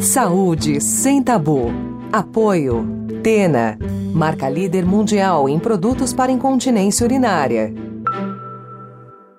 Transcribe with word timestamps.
Saúde 0.00 0.80
sem 0.80 1.22
tabu. 1.22 1.72
Apoio. 2.12 2.86
Tena, 3.22 3.78
marca 4.12 4.48
líder 4.48 4.84
mundial 4.84 5.48
em 5.48 5.58
produtos 5.58 6.12
para 6.12 6.30
incontinência 6.30 7.04
urinária. 7.04 7.85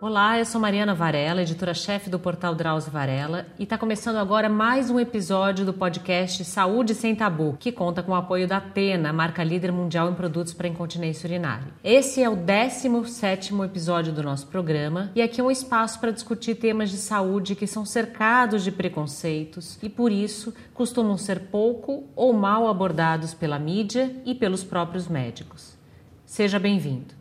Olá, 0.08 0.40
eu 0.40 0.46
sou 0.46 0.62
Mariana 0.62 0.96
Varela, 0.96 1.42
editora-chefe 1.42 2.10
do 2.10 2.18
portal 2.18 2.56
Drauzio 2.56 2.90
Varela, 2.90 3.46
e 3.60 3.64
está 3.64 3.78
começando 3.78 4.16
agora 4.16 4.48
mais 4.48 4.90
um 4.90 4.98
episódio 4.98 5.66
do 5.66 5.74
podcast 5.74 6.46
Saúde 6.46 6.96
Sem 6.96 7.14
Tabu, 7.14 7.58
que 7.60 7.74
conta 7.74 8.02
com 8.02 8.14
o 8.14 8.16
apoio 8.16 8.48
da 8.48 8.56
Atena, 8.56 9.12
marca 9.12 9.44
líder 9.44 9.70
mundial 9.70 10.10
em 10.10 10.14
produtos 10.14 10.54
para 10.54 10.70
incontinência 10.70 11.28
urinária. 11.28 11.74
Esse 11.84 12.24
é 12.24 12.30
o 12.30 12.38
17 12.38 13.54
episódio 13.66 14.14
do 14.14 14.24
nosso 14.24 14.48
programa, 14.48 15.12
e 15.14 15.22
aqui 15.22 15.42
é 15.42 15.44
um 15.44 15.52
espaço 15.52 16.00
para 16.00 16.12
discutir 16.12 16.56
temas 16.56 16.90
de 16.90 16.98
saúde 16.98 17.54
que 17.54 17.68
são 17.68 17.86
cercados 17.86 18.64
de 18.64 18.72
preconceitos 18.72 19.78
e, 19.84 19.90
por 19.90 20.10
isso, 20.10 20.54
costumam 20.74 21.18
ser 21.18 21.48
pouco 21.52 22.06
ou 22.16 22.32
mal 22.32 22.70
abordados 22.70 23.34
pela 23.34 23.60
mídia 23.60 24.16
e 24.26 24.34
pelos 24.34 24.64
próprios 24.64 25.10
médicos. 25.10 25.78
Seja 26.26 26.58
bem-vindo. 26.58 27.17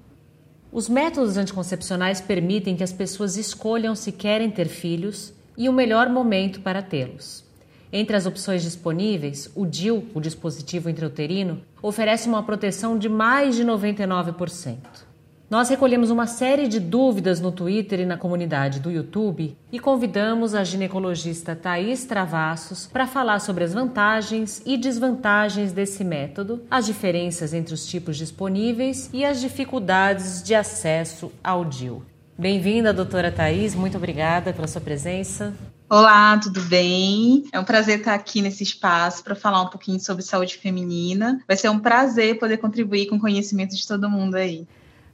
Os 0.77 0.91
métodos 0.91 1.39
anticoncepcionais 1.39 2.21
permitem 2.21 2.77
que 2.77 2.85
as 2.85 2.93
pessoas 2.93 3.39
escolham 3.39 3.95
se 3.95 4.13
querem 4.13 4.51
ter 4.51 4.69
filhos 4.69 5.33
e 5.57 5.71
o 5.71 5.73
melhor 5.73 6.11
momento 6.11 6.61
para 6.61 6.83
tê-los. 6.83 7.43
Entre 7.91 8.15
as 8.15 8.27
opções 8.27 8.63
disponíveis, 8.63 9.51
o 9.55 9.65
DIL, 9.65 10.07
o 10.13 10.21
dispositivo 10.21 10.91
intrauterino, 10.91 11.63
oferece 11.81 12.29
uma 12.29 12.43
proteção 12.43 12.99
de 12.99 13.09
mais 13.09 13.57
de 13.57 13.65
99%. 13.65 15.06
Nós 15.49 15.69
recolhemos 15.69 16.11
uma 16.11 16.27
série 16.27 16.67
de 16.67 16.81
dúvidas 16.81 17.41
no 17.41 17.53
Twitter 17.53 18.01
e 18.01 18.05
na 18.05 18.17
comunidade 18.17 18.81
do 18.81 18.91
YouTube 18.91 19.57
e 19.71 19.79
convidamos 19.79 20.57
a 20.57 20.65
ginecologista 20.65 21.55
Thais 21.55 22.05
Travassos 22.05 22.89
para 22.89 23.07
falar 23.07 23.39
sobre 23.39 23.63
as 23.63 23.73
vantagens 23.73 24.61
e 24.67 24.77
desvantagens 24.77 25.71
desse 25.71 26.03
método, 26.03 26.65
as 26.69 26.85
diferenças 26.85 27.55
entre 27.55 27.73
os 27.73 27.87
tipos 27.87 28.17
disponíveis 28.17 29.09
e 29.13 29.25
as 29.25 29.41
dificuldades 29.41 30.43
de 30.43 30.53
acesso 30.53 31.31
ao 31.45 31.65
DIL. 31.65 32.03
Bem-vinda, 32.37 32.93
doutora 32.93 33.31
Thais, 33.31 33.73
muito 33.73 33.97
obrigada 33.97 34.53
pela 34.53 34.67
sua 34.67 34.81
presença. 34.81 35.55
Olá, 35.89 36.37
tudo 36.39 36.61
bem? 36.63 37.45
É 37.53 37.61
um 37.61 37.65
prazer 37.65 38.01
estar 38.01 38.15
aqui 38.15 38.43
nesse 38.43 38.65
espaço 38.65 39.23
para 39.23 39.37
falar 39.37 39.63
um 39.63 39.69
pouquinho 39.69 40.01
sobre 40.01 40.25
saúde 40.25 40.57
feminina. 40.57 41.41
Vai 41.47 41.57
ser 41.57 41.69
um 41.69 41.79
prazer 41.79 42.37
poder 42.41 42.57
contribuir 42.57 43.07
com 43.07 43.15
o 43.15 43.21
conhecimento 43.21 43.77
de 43.77 43.87
todo 43.87 44.11
mundo 44.11 44.35
aí. 44.35 44.67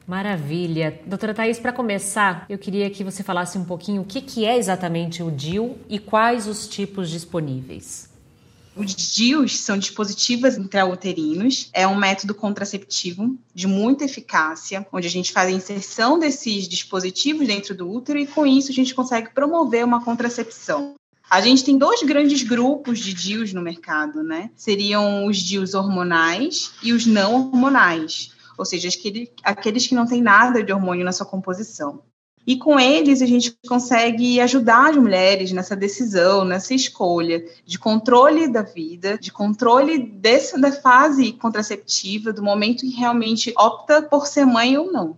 Maravilha. 0.07 1.01
Doutora 1.07 1.33
Thais, 1.33 1.59
para 1.59 1.73
começar, 1.73 2.45
eu 2.49 2.59
queria 2.59 2.91
que 2.91 3.05
você 3.05 3.23
falasse 3.23 3.57
um 3.57 3.65
pouquinho 3.65 4.03
o 4.03 4.05
que, 4.05 4.21
que 4.21 4.45
é 4.45 4.59
exatamente 4.59 5.23
o 5.23 5.31
DIL 5.31 5.79
e 5.89 5.99
quais 5.99 6.47
os 6.47 6.67
tipos 6.67 7.09
disponíveis. 7.09 8.11
Os 8.75 8.95
DIUs 8.95 9.59
são 9.59 9.77
dispositivos 9.77 10.57
intrauterinos, 10.57 11.69
é 11.75 11.87
um 11.87 11.95
método 11.95 12.35
contraceptivo 12.35 13.37
de 13.55 13.67
muita 13.67 14.05
eficácia, 14.05 14.87
onde 14.91 15.07
a 15.07 15.11
gente 15.11 15.31
faz 15.31 15.49
a 15.49 15.53
inserção 15.53 16.19
desses 16.19 16.67
dispositivos 16.67 17.47
dentro 17.47 17.75
do 17.75 17.91
útero 17.91 18.19
e 18.19 18.27
com 18.27 18.47
isso 18.47 18.73
a 18.73 18.75
gente 18.75 18.95
consegue 18.95 19.29
promover 19.35 19.85
uma 19.85 20.03
contracepção. 20.03 20.95
A 21.31 21.41
gente 21.43 21.65
tem 21.65 21.77
dois 21.77 22.03
grandes 22.03 22.43
grupos 22.43 22.99
de 22.99 23.13
DIUs 23.13 23.53
no 23.53 23.61
mercado, 23.61 24.23
né? 24.23 24.51
Seriam 24.57 25.27
os 25.27 25.37
DIUs 25.39 25.75
hormonais 25.75 26.73
e 26.83 26.93
os 26.93 27.07
não 27.07 27.35
hormonais 27.35 28.33
ou 28.59 28.65
seja, 28.65 28.89
aquele, 28.89 29.33
aqueles 29.43 29.87
que 29.87 29.95
não 29.95 30.07
têm 30.07 30.23
nada 30.23 30.63
de 30.63 30.73
hormônio 30.73 31.05
na 31.05 31.13
sua 31.13 31.27
composição. 31.27 32.03
E 32.47 32.57
com 32.57 32.79
eles 32.79 33.23
a 33.23 33.27
gente 33.27 33.57
consegue 33.69 34.41
ajudar 34.41 34.91
as 34.91 34.97
mulheres 34.97 35.53
nessa 35.53 35.77
decisão, 35.77 36.45
nessa 36.45 36.75
escolha 36.75 37.45
de 37.65 37.79
controle 37.79 38.49
da 38.49 38.63
vida, 38.63 39.17
de 39.17 39.31
controle 39.31 39.99
dessa 39.99 40.59
da 40.59 40.73
fase 40.73 41.33
contraceptiva, 41.33 42.33
do 42.33 42.43
momento 42.43 42.81
que 42.81 42.97
realmente 42.97 43.55
opta 43.57 44.03
por 44.03 44.27
ser 44.27 44.45
mãe 44.45 44.77
ou 44.77 44.91
não. 44.91 45.17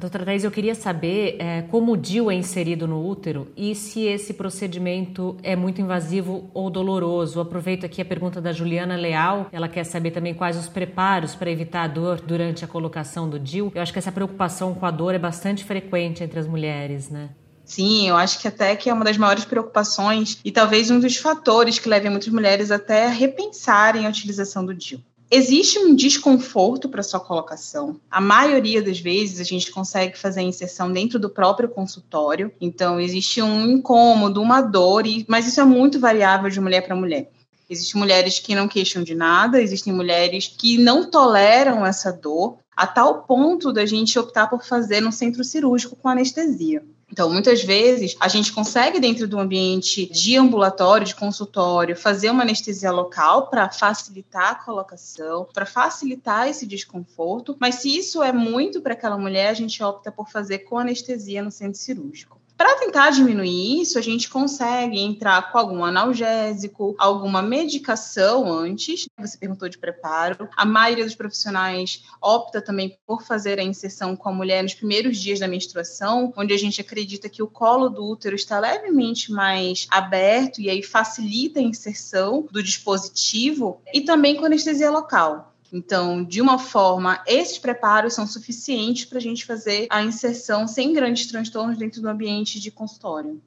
Doutora 0.00 0.24
Thais, 0.24 0.44
eu 0.44 0.50
queria 0.50 0.74
saber 0.74 1.36
é, 1.38 1.60
como 1.60 1.92
o 1.92 1.96
DIU 1.96 2.30
é 2.30 2.34
inserido 2.34 2.88
no 2.88 3.06
útero 3.06 3.52
e 3.54 3.74
se 3.74 4.06
esse 4.06 4.32
procedimento 4.32 5.36
é 5.42 5.54
muito 5.54 5.82
invasivo 5.82 6.50
ou 6.54 6.70
doloroso. 6.70 7.38
Aproveito 7.38 7.84
aqui 7.84 8.00
a 8.00 8.04
pergunta 8.04 8.40
da 8.40 8.50
Juliana 8.50 8.96
Leal. 8.96 9.48
Ela 9.52 9.68
quer 9.68 9.84
saber 9.84 10.10
também 10.10 10.32
quais 10.32 10.56
os 10.56 10.68
preparos 10.68 11.34
para 11.34 11.50
evitar 11.50 11.82
a 11.82 11.86
dor 11.86 12.18
durante 12.18 12.64
a 12.64 12.68
colocação 12.68 13.28
do 13.28 13.38
DIU. 13.38 13.70
Eu 13.74 13.82
acho 13.82 13.92
que 13.92 13.98
essa 13.98 14.10
preocupação 14.10 14.74
com 14.74 14.86
a 14.86 14.90
dor 14.90 15.14
é 15.14 15.18
bastante 15.18 15.64
frequente 15.64 16.24
entre 16.24 16.40
as 16.40 16.46
mulheres, 16.46 17.10
né? 17.10 17.28
Sim, 17.62 18.08
eu 18.08 18.16
acho 18.16 18.40
que 18.40 18.48
até 18.48 18.74
que 18.74 18.88
é 18.88 18.94
uma 18.94 19.04
das 19.04 19.18
maiores 19.18 19.44
preocupações 19.44 20.40
e 20.42 20.50
talvez 20.50 20.90
um 20.90 20.98
dos 20.98 21.18
fatores 21.18 21.78
que 21.78 21.90
levem 21.90 22.10
muitas 22.10 22.32
mulheres 22.32 22.70
até 22.70 23.04
a 23.04 23.10
repensarem 23.10 24.06
a 24.06 24.08
utilização 24.08 24.64
do 24.64 24.74
DIU. 24.74 25.00
Existe 25.32 25.78
um 25.78 25.94
desconforto 25.94 26.88
para 26.88 27.04
sua 27.04 27.20
colocação. 27.20 28.00
A 28.10 28.20
maioria 28.20 28.82
das 28.82 28.98
vezes 28.98 29.38
a 29.38 29.44
gente 29.44 29.70
consegue 29.70 30.18
fazer 30.18 30.40
a 30.40 30.42
inserção 30.42 30.90
dentro 30.90 31.20
do 31.20 31.30
próprio 31.30 31.68
consultório. 31.68 32.52
Então 32.60 32.98
existe 32.98 33.40
um 33.40 33.64
incômodo, 33.64 34.42
uma 34.42 34.60
dor, 34.60 35.04
mas 35.28 35.46
isso 35.46 35.60
é 35.60 35.64
muito 35.64 36.00
variável 36.00 36.50
de 36.50 36.60
mulher 36.60 36.84
para 36.84 36.96
mulher. 36.96 37.30
Existem 37.70 38.00
mulheres 38.00 38.40
que 38.40 38.56
não 38.56 38.66
queixam 38.66 39.04
de 39.04 39.14
nada, 39.14 39.62
existem 39.62 39.92
mulheres 39.92 40.48
que 40.48 40.76
não 40.76 41.08
toleram 41.08 41.86
essa 41.86 42.12
dor, 42.12 42.58
a 42.76 42.84
tal 42.84 43.22
ponto 43.22 43.72
da 43.72 43.86
gente 43.86 44.18
optar 44.18 44.48
por 44.48 44.64
fazer 44.64 45.00
no 45.00 45.12
centro 45.12 45.44
cirúrgico 45.44 45.94
com 45.94 46.08
anestesia. 46.08 46.82
Então, 47.12 47.30
muitas 47.30 47.62
vezes, 47.62 48.16
a 48.20 48.28
gente 48.28 48.52
consegue, 48.52 49.00
dentro 49.00 49.26
do 49.26 49.38
ambiente 49.38 50.06
de 50.06 50.36
ambulatório, 50.36 51.06
de 51.06 51.14
consultório, 51.14 51.96
fazer 51.96 52.30
uma 52.30 52.42
anestesia 52.42 52.92
local 52.92 53.48
para 53.48 53.68
facilitar 53.68 54.52
a 54.52 54.54
colocação, 54.54 55.46
para 55.52 55.66
facilitar 55.66 56.48
esse 56.48 56.66
desconforto, 56.66 57.56
mas 57.58 57.76
se 57.76 57.96
isso 57.96 58.22
é 58.22 58.32
muito 58.32 58.80
para 58.80 58.94
aquela 58.94 59.18
mulher, 59.18 59.48
a 59.48 59.54
gente 59.54 59.82
opta 59.82 60.12
por 60.12 60.28
fazer 60.28 60.60
com 60.60 60.78
anestesia 60.78 61.42
no 61.42 61.50
centro 61.50 61.80
cirúrgico. 61.80 62.39
Para 62.60 62.76
tentar 62.76 63.08
diminuir 63.08 63.80
isso, 63.80 63.98
a 63.98 64.02
gente 64.02 64.28
consegue 64.28 65.00
entrar 65.00 65.50
com 65.50 65.56
algum 65.56 65.82
analgésico, 65.82 66.94
alguma 66.98 67.40
medicação 67.40 68.52
antes. 68.52 69.06
Você 69.18 69.38
perguntou 69.38 69.66
de 69.66 69.78
preparo. 69.78 70.46
A 70.54 70.66
maioria 70.66 71.06
dos 71.06 71.14
profissionais 71.14 72.04
opta 72.20 72.60
também 72.60 72.98
por 73.06 73.22
fazer 73.22 73.58
a 73.58 73.62
inserção 73.62 74.14
com 74.14 74.28
a 74.28 74.32
mulher 74.34 74.62
nos 74.62 74.74
primeiros 74.74 75.16
dias 75.16 75.40
da 75.40 75.48
menstruação, 75.48 76.34
onde 76.36 76.52
a 76.52 76.58
gente 76.58 76.82
acredita 76.82 77.30
que 77.30 77.42
o 77.42 77.48
colo 77.48 77.88
do 77.88 78.04
útero 78.06 78.36
está 78.36 78.58
levemente 78.58 79.32
mais 79.32 79.86
aberto 79.90 80.60
e 80.60 80.68
aí 80.68 80.82
facilita 80.82 81.60
a 81.60 81.62
inserção 81.62 82.46
do 82.50 82.62
dispositivo 82.62 83.80
e 83.90 84.02
também 84.02 84.36
com 84.36 84.44
anestesia 84.44 84.90
local. 84.90 85.49
Então, 85.72 86.24
de 86.24 86.40
uma 86.40 86.58
forma, 86.58 87.22
esses 87.26 87.58
preparos 87.58 88.14
são 88.14 88.26
suficientes 88.26 89.04
para 89.04 89.18
a 89.18 89.20
gente 89.20 89.46
fazer 89.46 89.86
a 89.90 90.02
inserção 90.02 90.66
sem 90.66 90.92
grandes 90.92 91.26
transtornos 91.26 91.78
dentro 91.78 92.02
do 92.02 92.08
ambiente 92.08 92.58
de 92.58 92.70
consultório. 92.70 93.40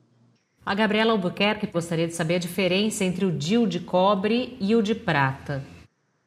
A 0.65 0.73
Gabriela 0.73 1.11
Albuquerque 1.11 1.67
gostaria 1.67 2.07
de 2.07 2.13
saber 2.13 2.35
a 2.35 2.39
diferença 2.39 3.03
entre 3.03 3.25
o 3.25 3.31
DIU 3.31 3.67
de 3.67 3.81
cobre 3.81 4.57
e 4.61 4.73
o 4.75 4.81
de 4.81 4.95
prata. 4.95 5.72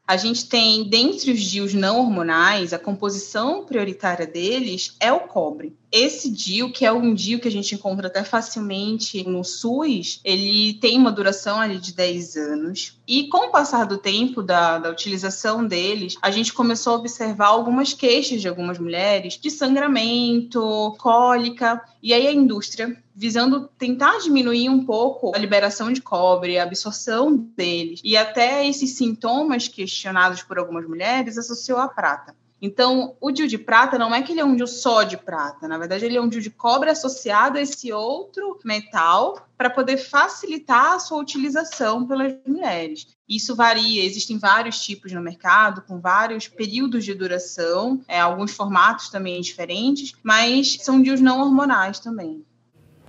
A 0.07 0.17
gente 0.17 0.49
tem, 0.49 0.85
dentre 0.85 1.33
os 1.33 1.41
DIUs 1.43 1.75
não 1.75 1.99
hormonais, 1.99 2.73
a 2.73 2.79
composição 2.79 3.65
prioritária 3.65 4.27
deles 4.27 4.95
é 5.01 5.13
o 5.13 5.21
cobre 5.21 5.77
esse 5.97 6.31
DIU, 6.31 6.71
que 6.71 6.85
é 6.85 6.93
um 6.93 7.15
DIU 7.15 7.41
que 7.41 7.49
a 7.49 7.51
gente 7.51 7.75
encontra 7.75 8.09
até 8.09 8.23
facilmente 8.23 9.27
no 9.27 9.43
SUS, 9.43 10.21
ele 10.23 10.75
tem 10.75 10.99
uma 10.99 11.11
duração 11.11 11.61
ali 11.61 11.79
de 11.79 11.95
10 11.95 12.37
anos. 12.37 12.99
E 13.07 13.29
com 13.29 13.47
o 13.47 13.51
passar 13.51 13.87
do 13.87 13.97
tempo 13.97 14.43
da, 14.43 14.79
da 14.79 14.91
utilização 14.91 15.67
deles, 15.67 16.17
a 16.21 16.31
gente 16.31 16.53
começou 16.53 16.95
a 16.95 16.97
observar 16.97 17.47
algumas 17.47 17.93
queixas 17.93 18.41
de 18.41 18.49
algumas 18.49 18.79
mulheres 18.79 19.39
de 19.41 19.51
sangramento, 19.51 20.95
cólica, 20.99 21.83
e 22.07 22.15
aí 22.15 22.29
a 22.29 22.33
indústria 22.33 22.97
visando 23.13 23.69
tentar 23.77 24.19
diminuir 24.19 24.71
um 24.71 24.87
pouco 24.87 25.35
a 25.35 25.39
liberação 25.39 25.93
de 25.93 26.01
cobre, 26.01 26.57
a 26.57 26.63
absorção 26.63 27.37
deles, 27.37 28.01
e 28.05 28.17
até 28.17 28.65
esses 28.65 28.93
sintomas 28.93 29.67
questionados 29.67 30.41
por 30.41 30.57
algumas 30.57 30.87
mulheres 30.87 31.37
associou 31.37 31.81
à 31.81 31.89
prata. 31.89 32.33
Então, 32.61 33.17
o 33.21 33.31
DIU 33.31 33.47
de 33.47 33.59
prata 33.59 33.99
não 33.99 34.15
é 34.15 34.23
que 34.23 34.33
ele 34.33 34.41
é 34.41 34.45
um 34.45 34.57
DIU 34.57 34.67
só 34.67 35.03
de 35.03 35.17
prata, 35.17 35.69
na 35.69 35.77
verdade, 35.77 36.07
ele 36.07 36.17
é 36.17 36.21
um 36.21 36.29
DIU 36.29 36.41
de 36.41 36.51
cobre 36.51 36.89
associado 36.89 37.59
a 37.59 37.61
esse 37.61 37.93
outro 37.93 38.59
metal 38.65 39.47
para 39.59 39.69
poder 39.69 39.99
facilitar 39.99 40.95
a 40.95 40.99
sua 40.99 41.19
utilização 41.19 42.07
pelas 42.07 42.35
mulheres. 42.47 43.09
Isso 43.29 43.55
varia, 43.55 44.05
existem 44.05 44.39
vários 44.39 44.81
tipos 44.81 45.13
no 45.13 45.21
mercado, 45.21 45.83
com 45.83 46.01
vários 46.01 46.49
períodos 46.49 47.05
de 47.05 47.13
duração, 47.13 48.01
é, 48.09 48.21
alguns 48.21 48.53
formatos 48.53 49.11
também 49.11 49.41
diferentes, 49.43 50.15
mas 50.23 50.79
são 50.81 51.03
DIUs 51.03 51.21
não 51.21 51.41
hormonais 51.41 51.99
também. 51.99 52.43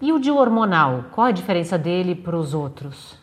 E 0.02 0.12
o 0.12 0.20
DIU 0.20 0.36
hormonal, 0.36 1.06
qual 1.12 1.28
a 1.28 1.32
diferença 1.32 1.78
dele 1.78 2.14
para 2.14 2.38
os 2.38 2.54
outros? 2.54 3.16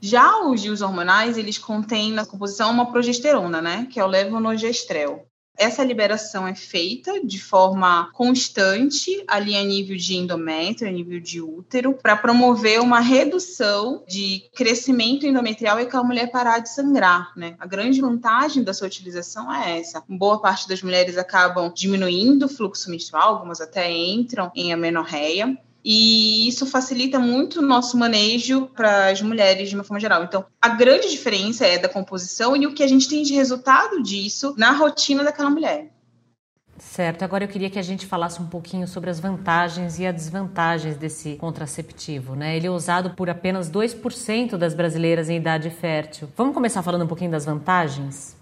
Já 0.00 0.40
os 0.40 0.60
DIUs 0.60 0.82
hormonais, 0.82 1.38
eles 1.38 1.56
contêm 1.56 2.12
na 2.12 2.26
composição 2.26 2.70
uma 2.70 2.90
progesterona, 2.90 3.62
né, 3.62 3.86
que 3.90 3.98
é 3.98 4.04
o 4.04 4.08
levonorgestrel. 4.08 5.26
Essa 5.56 5.84
liberação 5.84 6.46
é 6.46 6.54
feita 6.54 7.24
de 7.24 7.40
forma 7.40 8.10
constante, 8.12 9.22
ali 9.28 9.54
a 9.54 9.62
nível 9.62 9.96
de 9.96 10.16
endométrio, 10.16 10.88
a 10.88 10.92
nível 10.92 11.20
de 11.20 11.40
útero, 11.40 11.94
para 11.94 12.16
promover 12.16 12.80
uma 12.80 13.00
redução 13.00 14.02
de 14.08 14.44
crescimento 14.54 15.26
endometrial 15.26 15.78
e 15.78 15.86
que 15.86 15.96
a 15.96 16.02
mulher 16.02 16.30
parar 16.30 16.58
de 16.58 16.70
sangrar, 16.70 17.32
né? 17.36 17.54
A 17.58 17.66
grande 17.66 18.00
vantagem 18.00 18.62
da 18.64 18.72
sua 18.72 18.86
utilização 18.86 19.52
é 19.52 19.78
essa. 19.78 20.02
Boa 20.08 20.40
parte 20.40 20.66
das 20.66 20.82
mulheres 20.82 21.18
acabam 21.18 21.72
diminuindo 21.72 22.46
o 22.46 22.48
fluxo 22.48 22.90
menstrual, 22.90 23.34
algumas 23.34 23.60
até 23.60 23.90
entram 23.90 24.50
em 24.54 24.72
amenorreia 24.72 25.56
e 25.84 26.46
isso 26.48 26.66
facilita 26.66 27.18
muito 27.18 27.58
o 27.58 27.62
nosso 27.62 27.96
manejo 27.96 28.66
para 28.66 29.10
as 29.10 29.20
mulheres 29.20 29.68
de 29.68 29.74
uma 29.74 29.84
forma 29.84 30.00
geral. 30.00 30.24
Então, 30.24 30.44
a 30.60 30.68
grande 30.68 31.10
diferença 31.10 31.66
é 31.66 31.78
da 31.78 31.88
composição 31.88 32.56
e 32.56 32.66
o 32.66 32.74
que 32.74 32.82
a 32.82 32.88
gente 32.88 33.08
tem 33.08 33.22
de 33.22 33.34
resultado 33.34 34.02
disso 34.02 34.54
na 34.56 34.72
rotina 34.72 35.24
daquela 35.24 35.50
mulher. 35.50 35.90
Certo, 36.78 37.22
agora 37.22 37.44
eu 37.44 37.48
queria 37.48 37.70
que 37.70 37.78
a 37.78 37.82
gente 37.82 38.06
falasse 38.06 38.42
um 38.42 38.46
pouquinho 38.46 38.88
sobre 38.88 39.08
as 39.08 39.20
vantagens 39.20 39.98
e 39.98 40.06
as 40.06 40.14
desvantagens 40.14 40.96
desse 40.96 41.36
contraceptivo, 41.36 42.34
né? 42.34 42.56
Ele 42.56 42.66
é 42.66 42.70
usado 42.70 43.10
por 43.10 43.30
apenas 43.30 43.70
2% 43.70 44.56
das 44.56 44.74
brasileiras 44.74 45.30
em 45.30 45.36
idade 45.36 45.70
fértil. 45.70 46.28
Vamos 46.36 46.52
começar 46.52 46.82
falando 46.82 47.04
um 47.04 47.08
pouquinho 47.08 47.30
das 47.30 47.44
vantagens? 47.44 48.36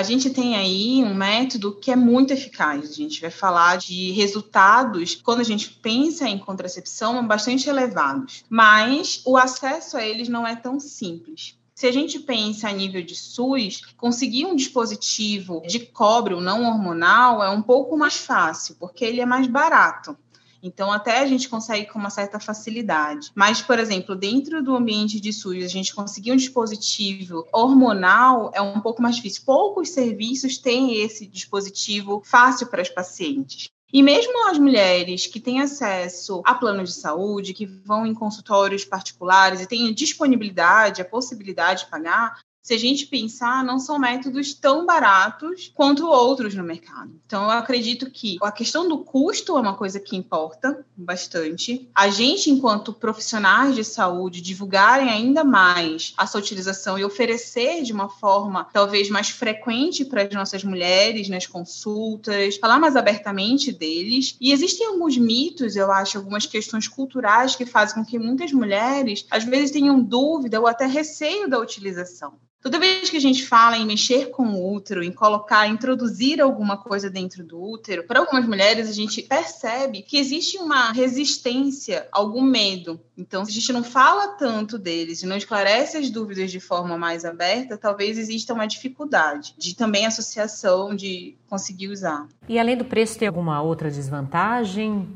A 0.00 0.02
gente 0.02 0.30
tem 0.30 0.56
aí 0.56 1.04
um 1.04 1.12
método 1.12 1.76
que 1.76 1.90
é 1.90 1.94
muito 1.94 2.32
eficaz. 2.32 2.88
A 2.88 2.94
gente 2.94 3.20
vai 3.20 3.30
falar 3.30 3.76
de 3.76 4.12
resultados, 4.12 5.14
quando 5.14 5.40
a 5.40 5.44
gente 5.44 5.68
pensa 5.68 6.26
em 6.26 6.38
contracepção, 6.38 7.26
bastante 7.26 7.68
elevados. 7.68 8.42
Mas 8.48 9.20
o 9.26 9.36
acesso 9.36 9.98
a 9.98 10.02
eles 10.02 10.26
não 10.26 10.46
é 10.46 10.56
tão 10.56 10.80
simples. 10.80 11.54
Se 11.74 11.86
a 11.86 11.92
gente 11.92 12.18
pensa 12.18 12.66
a 12.66 12.72
nível 12.72 13.02
de 13.02 13.14
SUS, 13.14 13.82
conseguir 13.98 14.46
um 14.46 14.56
dispositivo 14.56 15.60
de 15.66 15.80
cobre 15.80 16.34
não 16.40 16.64
hormonal 16.64 17.42
é 17.42 17.50
um 17.50 17.60
pouco 17.60 17.94
mais 17.94 18.16
fácil, 18.16 18.76
porque 18.80 19.04
ele 19.04 19.20
é 19.20 19.26
mais 19.26 19.46
barato. 19.46 20.16
Então, 20.62 20.92
até 20.92 21.18
a 21.20 21.26
gente 21.26 21.48
consegue 21.48 21.86
com 21.86 21.98
uma 21.98 22.10
certa 22.10 22.38
facilidade. 22.38 23.30
Mas, 23.34 23.62
por 23.62 23.78
exemplo, 23.78 24.14
dentro 24.14 24.62
do 24.62 24.74
ambiente 24.76 25.20
de 25.20 25.32
SUS, 25.32 25.64
a 25.64 25.68
gente 25.68 25.94
conseguir 25.94 26.32
um 26.32 26.36
dispositivo 26.36 27.46
hormonal 27.52 28.50
é 28.54 28.60
um 28.60 28.80
pouco 28.80 29.02
mais 29.02 29.16
difícil. 29.16 29.42
Poucos 29.44 29.90
serviços 29.90 30.58
têm 30.58 31.00
esse 31.00 31.26
dispositivo 31.26 32.22
fácil 32.24 32.66
para 32.66 32.82
as 32.82 32.88
pacientes. 32.88 33.68
E 33.92 34.02
mesmo 34.02 34.48
as 34.48 34.58
mulheres 34.58 35.26
que 35.26 35.40
têm 35.40 35.60
acesso 35.60 36.42
a 36.44 36.54
plano 36.54 36.84
de 36.84 36.92
saúde, 36.92 37.52
que 37.52 37.66
vão 37.66 38.06
em 38.06 38.14
consultórios 38.14 38.84
particulares 38.84 39.60
e 39.60 39.66
têm 39.66 39.92
disponibilidade, 39.92 41.02
a 41.02 41.04
possibilidade 41.04 41.84
de 41.84 41.90
pagar, 41.90 42.38
se 42.62 42.74
a 42.74 42.78
gente 42.78 43.06
pensar, 43.06 43.64
não 43.64 43.78
são 43.78 43.98
métodos 43.98 44.52
tão 44.52 44.84
baratos 44.84 45.72
quanto 45.74 46.06
outros 46.06 46.54
no 46.54 46.62
mercado. 46.62 47.10
Então, 47.26 47.44
eu 47.44 47.50
acredito 47.50 48.10
que 48.10 48.36
a 48.42 48.52
questão 48.52 48.88
do 48.88 48.98
custo 48.98 49.56
é 49.56 49.60
uma 49.60 49.74
coisa 49.74 49.98
que 49.98 50.16
importa 50.16 50.84
bastante. 50.96 51.88
A 51.94 52.10
gente, 52.10 52.50
enquanto 52.50 52.92
profissionais 52.92 53.74
de 53.74 53.82
saúde, 53.82 54.42
divulgarem 54.42 55.08
ainda 55.08 55.42
mais 55.42 56.12
essa 56.20 56.38
utilização 56.38 56.98
e 56.98 57.04
oferecer 57.04 57.82
de 57.82 57.92
uma 57.92 58.08
forma 58.08 58.68
talvez 58.72 59.08
mais 59.08 59.30
frequente 59.30 60.04
para 60.04 60.22
as 60.22 60.34
nossas 60.34 60.62
mulheres 60.62 61.28
nas 61.28 61.46
consultas, 61.46 62.56
falar 62.56 62.78
mais 62.78 62.94
abertamente 62.94 63.72
deles. 63.72 64.36
E 64.40 64.52
existem 64.52 64.86
alguns 64.86 65.16
mitos, 65.16 65.76
eu 65.76 65.90
acho, 65.90 66.18
algumas 66.18 66.44
questões 66.44 66.86
culturais 66.86 67.56
que 67.56 67.64
fazem 67.64 67.94
com 67.94 68.04
que 68.04 68.18
muitas 68.18 68.52
mulheres 68.52 69.26
às 69.30 69.44
vezes 69.44 69.70
tenham 69.70 70.00
dúvida 70.00 70.60
ou 70.60 70.66
até 70.66 70.86
receio 70.86 71.48
da 71.48 71.58
utilização. 71.58 72.34
Toda 72.62 72.78
vez 72.78 73.08
que 73.08 73.16
a 73.16 73.20
gente 73.20 73.46
fala 73.46 73.78
em 73.78 73.86
mexer 73.86 74.30
com 74.30 74.48
o 74.48 74.74
útero, 74.74 75.02
em 75.02 75.10
colocar, 75.10 75.66
introduzir 75.66 76.42
alguma 76.42 76.76
coisa 76.76 77.08
dentro 77.08 77.42
do 77.42 77.58
útero, 77.58 78.04
para 78.04 78.20
algumas 78.20 78.46
mulheres 78.46 78.86
a 78.86 78.92
gente 78.92 79.22
percebe 79.22 80.02
que 80.02 80.18
existe 80.18 80.58
uma 80.58 80.92
resistência, 80.92 82.06
algum 82.12 82.42
medo. 82.42 83.00
Então, 83.16 83.46
se 83.46 83.50
a 83.50 83.54
gente 83.54 83.72
não 83.72 83.82
fala 83.82 84.28
tanto 84.28 84.78
deles 84.78 85.22
e 85.22 85.26
não 85.26 85.38
esclarece 85.38 85.96
as 85.96 86.10
dúvidas 86.10 86.50
de 86.50 86.60
forma 86.60 86.98
mais 86.98 87.24
aberta, 87.24 87.78
talvez 87.78 88.18
exista 88.18 88.52
uma 88.52 88.66
dificuldade 88.66 89.54
de 89.56 89.74
também 89.74 90.04
associação 90.04 90.94
de 90.94 91.34
conseguir 91.48 91.88
usar. 91.88 92.28
E 92.46 92.58
além 92.58 92.76
do 92.76 92.84
preço, 92.84 93.18
tem 93.18 93.26
alguma 93.26 93.62
outra 93.62 93.90
desvantagem? 93.90 95.08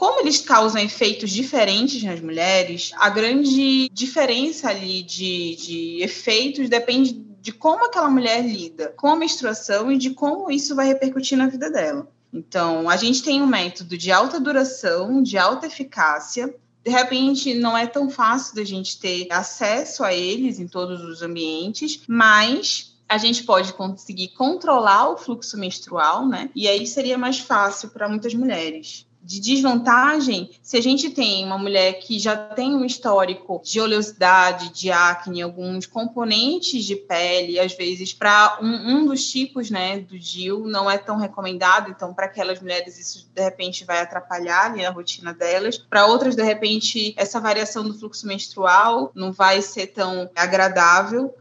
Como 0.00 0.20
eles 0.20 0.38
causam 0.38 0.80
efeitos 0.80 1.28
diferentes 1.30 2.02
nas 2.02 2.22
mulheres, 2.22 2.90
a 2.96 3.10
grande 3.10 3.86
diferença 3.92 4.70
ali 4.70 5.02
de, 5.02 5.54
de 5.56 6.02
efeitos 6.02 6.70
depende 6.70 7.12
de 7.12 7.52
como 7.52 7.84
aquela 7.84 8.08
mulher 8.08 8.40
lida 8.42 8.94
com 8.96 9.08
a 9.08 9.14
menstruação 9.14 9.92
e 9.92 9.98
de 9.98 10.14
como 10.14 10.50
isso 10.50 10.74
vai 10.74 10.86
repercutir 10.86 11.36
na 11.36 11.48
vida 11.48 11.70
dela. 11.70 12.10
Então, 12.32 12.88
a 12.88 12.96
gente 12.96 13.22
tem 13.22 13.42
um 13.42 13.46
método 13.46 13.98
de 13.98 14.10
alta 14.10 14.40
duração, 14.40 15.22
de 15.22 15.36
alta 15.36 15.66
eficácia. 15.66 16.54
De 16.82 16.90
repente, 16.90 17.52
não 17.52 17.76
é 17.76 17.86
tão 17.86 18.08
fácil 18.08 18.54
da 18.54 18.64
gente 18.64 18.98
ter 18.98 19.30
acesso 19.30 20.02
a 20.02 20.14
eles 20.14 20.58
em 20.58 20.66
todos 20.66 21.02
os 21.02 21.20
ambientes, 21.20 22.00
mas 22.08 22.96
a 23.06 23.18
gente 23.18 23.42
pode 23.42 23.74
conseguir 23.74 24.28
controlar 24.28 25.10
o 25.10 25.18
fluxo 25.18 25.58
menstrual, 25.58 26.26
né? 26.26 26.48
E 26.56 26.66
aí 26.66 26.86
seria 26.86 27.18
mais 27.18 27.38
fácil 27.38 27.90
para 27.90 28.08
muitas 28.08 28.32
mulheres 28.32 29.09
de 29.30 29.38
desvantagem 29.38 30.50
se 30.60 30.76
a 30.76 30.82
gente 30.82 31.08
tem 31.08 31.44
uma 31.44 31.56
mulher 31.56 32.00
que 32.00 32.18
já 32.18 32.36
tem 32.36 32.74
um 32.74 32.84
histórico 32.84 33.62
de 33.64 33.80
oleosidade, 33.80 34.70
de 34.70 34.90
acne, 34.90 35.40
alguns 35.40 35.86
componentes 35.86 36.84
de 36.84 36.96
pele, 36.96 37.60
às 37.60 37.72
vezes 37.72 38.12
para 38.12 38.58
um, 38.60 38.66
um, 38.66 39.06
dos 39.06 39.30
tipos, 39.30 39.70
né, 39.70 40.00
do 40.00 40.18
DIL 40.18 40.66
não 40.66 40.90
é 40.90 40.98
tão 40.98 41.16
recomendado, 41.16 41.92
então 41.92 42.12
para 42.12 42.26
aquelas 42.26 42.60
mulheres 42.60 42.98
isso 42.98 43.30
de 43.32 43.40
repente 43.40 43.84
vai 43.84 44.00
atrapalhar 44.00 44.72
ali 44.72 44.84
a 44.84 44.90
rotina 44.90 45.32
delas, 45.32 45.78
para 45.78 46.06
outras 46.06 46.34
de 46.34 46.42
repente 46.42 47.14
essa 47.16 47.38
variação 47.38 47.84
do 47.84 47.96
fluxo 47.96 48.26
menstrual 48.26 49.12
não 49.14 49.30
vai 49.30 49.62
ser 49.62 49.86
tão 49.88 50.28
agradável, 50.34 51.32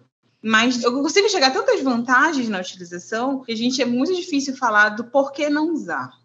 mas 0.44 0.84
eu 0.84 0.94
consigo 0.94 1.28
chegar 1.28 1.48
a 1.48 1.52
tantas 1.52 1.82
vantagens 1.82 2.50
na 2.50 2.60
utilização 2.60 3.40
que 3.40 3.52
a 3.52 3.58
gente 3.58 3.82
é 3.82 3.86
muito 3.86 4.16
difícil 4.16 4.56
falar 4.56 4.90
do 4.90 5.06
porquê 5.06 5.50
não 5.50 5.74
usar. 5.74 6.20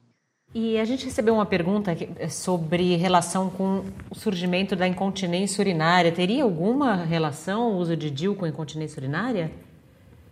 E 0.54 0.78
a 0.78 0.84
gente 0.84 1.04
recebeu 1.04 1.34
uma 1.34 1.44
pergunta 1.44 1.96
é 2.16 2.28
sobre 2.28 2.94
relação 2.94 3.50
com 3.50 3.84
o 4.08 4.14
surgimento 4.14 4.76
da 4.76 4.86
incontinência 4.86 5.60
urinária. 5.60 6.12
Teria 6.12 6.44
alguma 6.44 6.94
relação 6.94 7.72
o 7.72 7.78
uso 7.78 7.96
de 7.96 8.08
DIU 8.08 8.36
com 8.36 8.46
incontinência 8.46 9.00
urinária? 9.00 9.50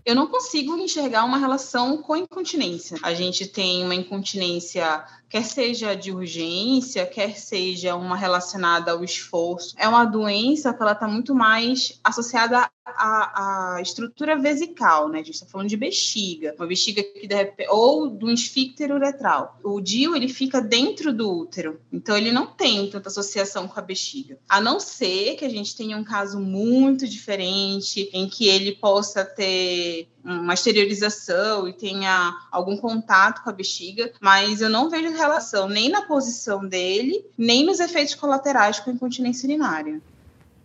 Eu 0.06 0.14
não 0.14 0.28
consigo 0.28 0.76
enxergar 0.76 1.24
uma 1.24 1.38
relação 1.38 1.98
com 1.98 2.16
incontinência. 2.16 2.96
A 3.02 3.12
gente 3.14 3.46
tem 3.46 3.84
uma 3.84 3.96
incontinência 3.96 5.04
quer 5.32 5.46
seja 5.46 5.96
de 5.96 6.12
urgência, 6.12 7.06
quer 7.06 7.38
seja 7.38 7.96
uma 7.96 8.14
relacionada 8.14 8.92
ao 8.92 9.02
esforço. 9.02 9.74
É 9.78 9.88
uma 9.88 10.04
doença 10.04 10.74
que 10.74 10.82
ela 10.82 10.92
está 10.92 11.08
muito 11.08 11.34
mais 11.34 11.98
associada 12.04 12.68
à, 12.84 13.76
à, 13.76 13.80
estrutura 13.80 14.36
vesical, 14.36 15.08
né? 15.08 15.20
A 15.20 15.22
gente 15.22 15.36
está 15.36 15.46
falando 15.46 15.70
de 15.70 15.76
bexiga, 15.78 16.54
uma 16.58 16.66
bexiga 16.66 17.02
que 17.02 17.26
de 17.26 17.34
repente, 17.34 17.70
ou 17.70 18.10
do 18.10 18.30
esfíncter 18.30 18.92
uretral. 18.92 19.58
O 19.64 19.80
DIU 19.80 20.14
ele 20.14 20.28
fica 20.28 20.60
dentro 20.60 21.14
do 21.14 21.32
útero, 21.32 21.80
então 21.90 22.14
ele 22.14 22.30
não 22.30 22.46
tem 22.46 22.90
tanta 22.90 23.08
associação 23.08 23.66
com 23.66 23.80
a 23.80 23.82
bexiga. 23.82 24.38
A 24.46 24.60
não 24.60 24.78
ser 24.78 25.36
que 25.36 25.46
a 25.46 25.48
gente 25.48 25.74
tenha 25.74 25.96
um 25.96 26.04
caso 26.04 26.38
muito 26.38 27.08
diferente 27.08 28.10
em 28.12 28.28
que 28.28 28.48
ele 28.48 28.72
possa 28.72 29.24
ter 29.24 30.08
uma 30.24 30.54
exteriorização 30.54 31.66
e 31.68 31.72
tenha 31.72 32.34
algum 32.50 32.76
contato 32.76 33.42
com 33.42 33.50
a 33.50 33.52
bexiga, 33.52 34.12
mas 34.20 34.60
eu 34.60 34.70
não 34.70 34.88
vejo 34.88 35.10
relação 35.16 35.68
nem 35.68 35.88
na 35.88 36.02
posição 36.02 36.66
dele, 36.66 37.24
nem 37.36 37.64
nos 37.64 37.80
efeitos 37.80 38.14
colaterais 38.14 38.78
com 38.78 38.90
a 38.90 38.92
incontinência 38.92 39.46
urinária. 39.46 40.00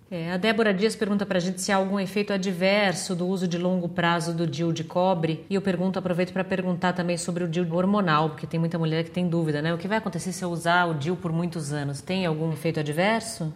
É, 0.09 0.31
a 0.31 0.37
Débora 0.37 0.73
Dias 0.73 0.95
pergunta 0.95 1.25
para 1.25 1.37
a 1.37 1.41
gente 1.41 1.59
se 1.61 1.69
há 1.69 1.75
algum 1.75 1.99
efeito 1.99 2.31
adverso 2.31 3.13
do 3.13 3.27
uso 3.27 3.45
de 3.45 3.57
longo 3.57 3.89
prazo 3.89 4.33
do 4.33 4.47
DIU 4.47 4.71
de 4.71 4.85
cobre. 4.85 5.45
E 5.49 5.55
eu 5.55 5.61
pergunto, 5.61 5.99
aproveito 5.99 6.31
para 6.31 6.45
perguntar 6.45 6.93
também 6.93 7.17
sobre 7.17 7.43
o 7.43 7.47
DIU 7.47 7.67
hormonal, 7.75 8.29
porque 8.29 8.47
tem 8.47 8.57
muita 8.57 8.79
mulher 8.79 9.03
que 9.03 9.11
tem 9.11 9.27
dúvida, 9.27 9.61
né? 9.61 9.73
O 9.73 9.77
que 9.77 9.87
vai 9.87 9.97
acontecer 9.97 10.31
se 10.31 10.43
eu 10.43 10.49
usar 10.49 10.85
o 10.85 10.93
DIU 10.93 11.17
por 11.17 11.33
muitos 11.33 11.73
anos? 11.73 11.99
Tem 11.99 12.25
algum 12.25 12.53
efeito 12.53 12.79
adverso? 12.79 13.53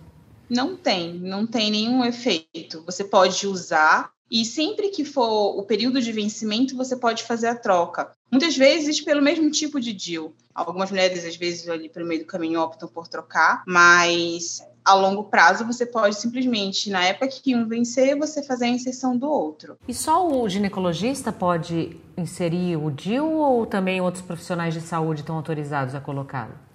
Não 0.49 0.75
tem, 0.75 1.13
não 1.13 1.47
tem 1.47 1.71
nenhum 1.71 2.03
efeito. 2.03 2.83
Você 2.85 3.05
pode 3.05 3.47
usar 3.47 4.11
e 4.31 4.45
sempre 4.45 4.89
que 4.89 5.03
for 5.03 5.59
o 5.59 5.63
período 5.63 6.01
de 6.01 6.11
vencimento, 6.13 6.77
você 6.77 6.95
pode 6.95 7.23
fazer 7.23 7.47
a 7.47 7.55
troca. 7.55 8.11
Muitas 8.31 8.55
vezes 8.55 9.01
pelo 9.01 9.21
mesmo 9.21 9.51
tipo 9.51 9.79
de 9.79 9.91
deal. 9.91 10.31
Algumas 10.55 10.89
mulheres, 10.89 11.25
às 11.25 11.35
vezes, 11.35 11.67
ali 11.67 11.89
pelo 11.89 12.07
meio 12.07 12.21
do 12.21 12.25
caminho 12.25 12.61
optam 12.61 12.87
por 12.87 13.07
trocar, 13.07 13.63
mas 13.67 14.65
a 14.83 14.93
longo 14.93 15.25
prazo 15.25 15.65
você 15.65 15.85
pode 15.85 16.15
simplesmente, 16.15 16.89
na 16.89 17.03
época 17.03 17.27
que 17.27 17.55
um 17.55 17.67
vencer, 17.67 18.17
você 18.17 18.41
fazer 18.41 18.65
a 18.65 18.69
inserção 18.69 19.17
do 19.17 19.29
outro. 19.29 19.77
E 19.87 19.93
só 19.93 20.27
o 20.27 20.47
ginecologista 20.47 21.31
pode 21.31 21.97
inserir 22.17 22.77
o 22.77 22.89
DIU 22.89 23.25
ou 23.25 23.65
também 23.65 24.01
outros 24.01 24.23
profissionais 24.23 24.73
de 24.73 24.81
saúde 24.81 25.21
estão 25.21 25.35
autorizados 25.35 25.93
a 25.93 25.99
colocá-lo? 25.99 26.70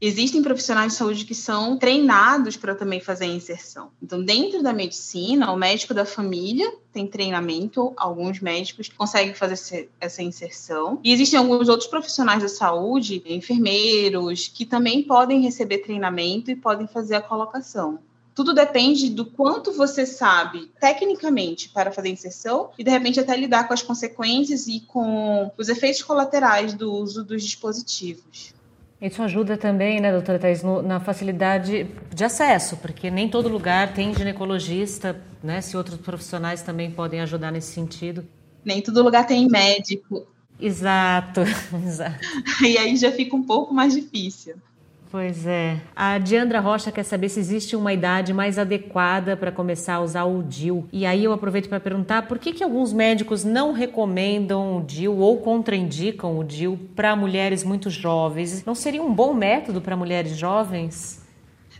Existem 0.00 0.42
profissionais 0.42 0.92
de 0.92 0.98
saúde 0.98 1.24
que 1.24 1.34
são 1.34 1.78
treinados 1.78 2.56
para 2.56 2.74
também 2.74 3.00
fazer 3.00 3.24
a 3.24 3.28
inserção. 3.28 3.90
Então, 4.02 4.22
dentro 4.22 4.62
da 4.62 4.72
medicina, 4.72 5.52
o 5.52 5.56
médico 5.56 5.94
da 5.94 6.04
família 6.04 6.72
tem 6.92 7.06
treinamento, 7.06 7.92
alguns 7.96 8.40
médicos 8.40 8.88
conseguem 8.88 9.34
fazer 9.34 9.90
essa 10.00 10.22
inserção. 10.22 11.00
E 11.02 11.12
existem 11.12 11.38
alguns 11.38 11.68
outros 11.68 11.88
profissionais 11.88 12.42
da 12.42 12.48
saúde, 12.48 13.22
enfermeiros, 13.26 14.48
que 14.48 14.64
também 14.64 15.02
podem 15.02 15.40
receber 15.40 15.78
treinamento 15.78 16.50
e 16.50 16.56
podem 16.56 16.86
fazer 16.86 17.16
a 17.16 17.20
colocação. 17.20 17.98
Tudo 18.34 18.52
depende 18.52 19.10
do 19.10 19.24
quanto 19.24 19.72
você 19.72 20.04
sabe 20.04 20.70
tecnicamente 20.80 21.68
para 21.68 21.92
fazer 21.92 22.08
inserção 22.08 22.70
e, 22.76 22.82
de 22.82 22.90
repente, 22.90 23.20
até 23.20 23.36
lidar 23.36 23.68
com 23.68 23.74
as 23.74 23.82
consequências 23.82 24.66
e 24.66 24.80
com 24.80 25.52
os 25.56 25.68
efeitos 25.68 26.02
colaterais 26.02 26.74
do 26.74 26.92
uso 26.92 27.24
dos 27.24 27.44
dispositivos. 27.44 28.53
Isso 29.04 29.22
ajuda 29.22 29.58
também, 29.58 30.00
né, 30.00 30.10
doutora 30.10 30.38
Thais, 30.38 30.62
na 30.62 30.98
facilidade 30.98 31.86
de 32.10 32.24
acesso, 32.24 32.78
porque 32.78 33.10
nem 33.10 33.28
todo 33.28 33.50
lugar 33.50 33.92
tem 33.92 34.14
ginecologista, 34.14 35.20
né? 35.42 35.60
Se 35.60 35.76
outros 35.76 36.00
profissionais 36.00 36.62
também 36.62 36.90
podem 36.90 37.20
ajudar 37.20 37.50
nesse 37.50 37.70
sentido. 37.70 38.26
Nem 38.64 38.80
todo 38.80 39.02
lugar 39.02 39.26
tem 39.26 39.46
médico. 39.46 40.26
Exato, 40.58 41.42
exato. 41.84 42.18
E 42.64 42.78
aí 42.78 42.96
já 42.96 43.12
fica 43.12 43.36
um 43.36 43.42
pouco 43.42 43.74
mais 43.74 43.92
difícil. 43.92 44.54
Pois 45.14 45.46
é. 45.46 45.80
A 45.94 46.18
Diandra 46.18 46.58
Rocha 46.58 46.90
quer 46.90 47.04
saber 47.04 47.28
se 47.28 47.38
existe 47.38 47.76
uma 47.76 47.92
idade 47.92 48.32
mais 48.32 48.58
adequada 48.58 49.36
para 49.36 49.52
começar 49.52 49.94
a 49.94 50.00
usar 50.00 50.24
o 50.24 50.42
DIL. 50.42 50.88
E 50.92 51.06
aí 51.06 51.22
eu 51.22 51.32
aproveito 51.32 51.68
para 51.68 51.78
perguntar 51.78 52.26
por 52.26 52.36
que, 52.36 52.52
que 52.52 52.64
alguns 52.64 52.92
médicos 52.92 53.44
não 53.44 53.70
recomendam 53.70 54.78
o 54.78 54.82
DIL 54.82 55.16
ou 55.16 55.38
contraindicam 55.38 56.36
o 56.36 56.42
DIL 56.42 56.76
para 56.96 57.14
mulheres 57.14 57.62
muito 57.62 57.90
jovens. 57.90 58.64
Não 58.64 58.74
seria 58.74 59.04
um 59.04 59.14
bom 59.14 59.32
método 59.32 59.80
para 59.80 59.96
mulheres 59.96 60.36
jovens? 60.36 61.23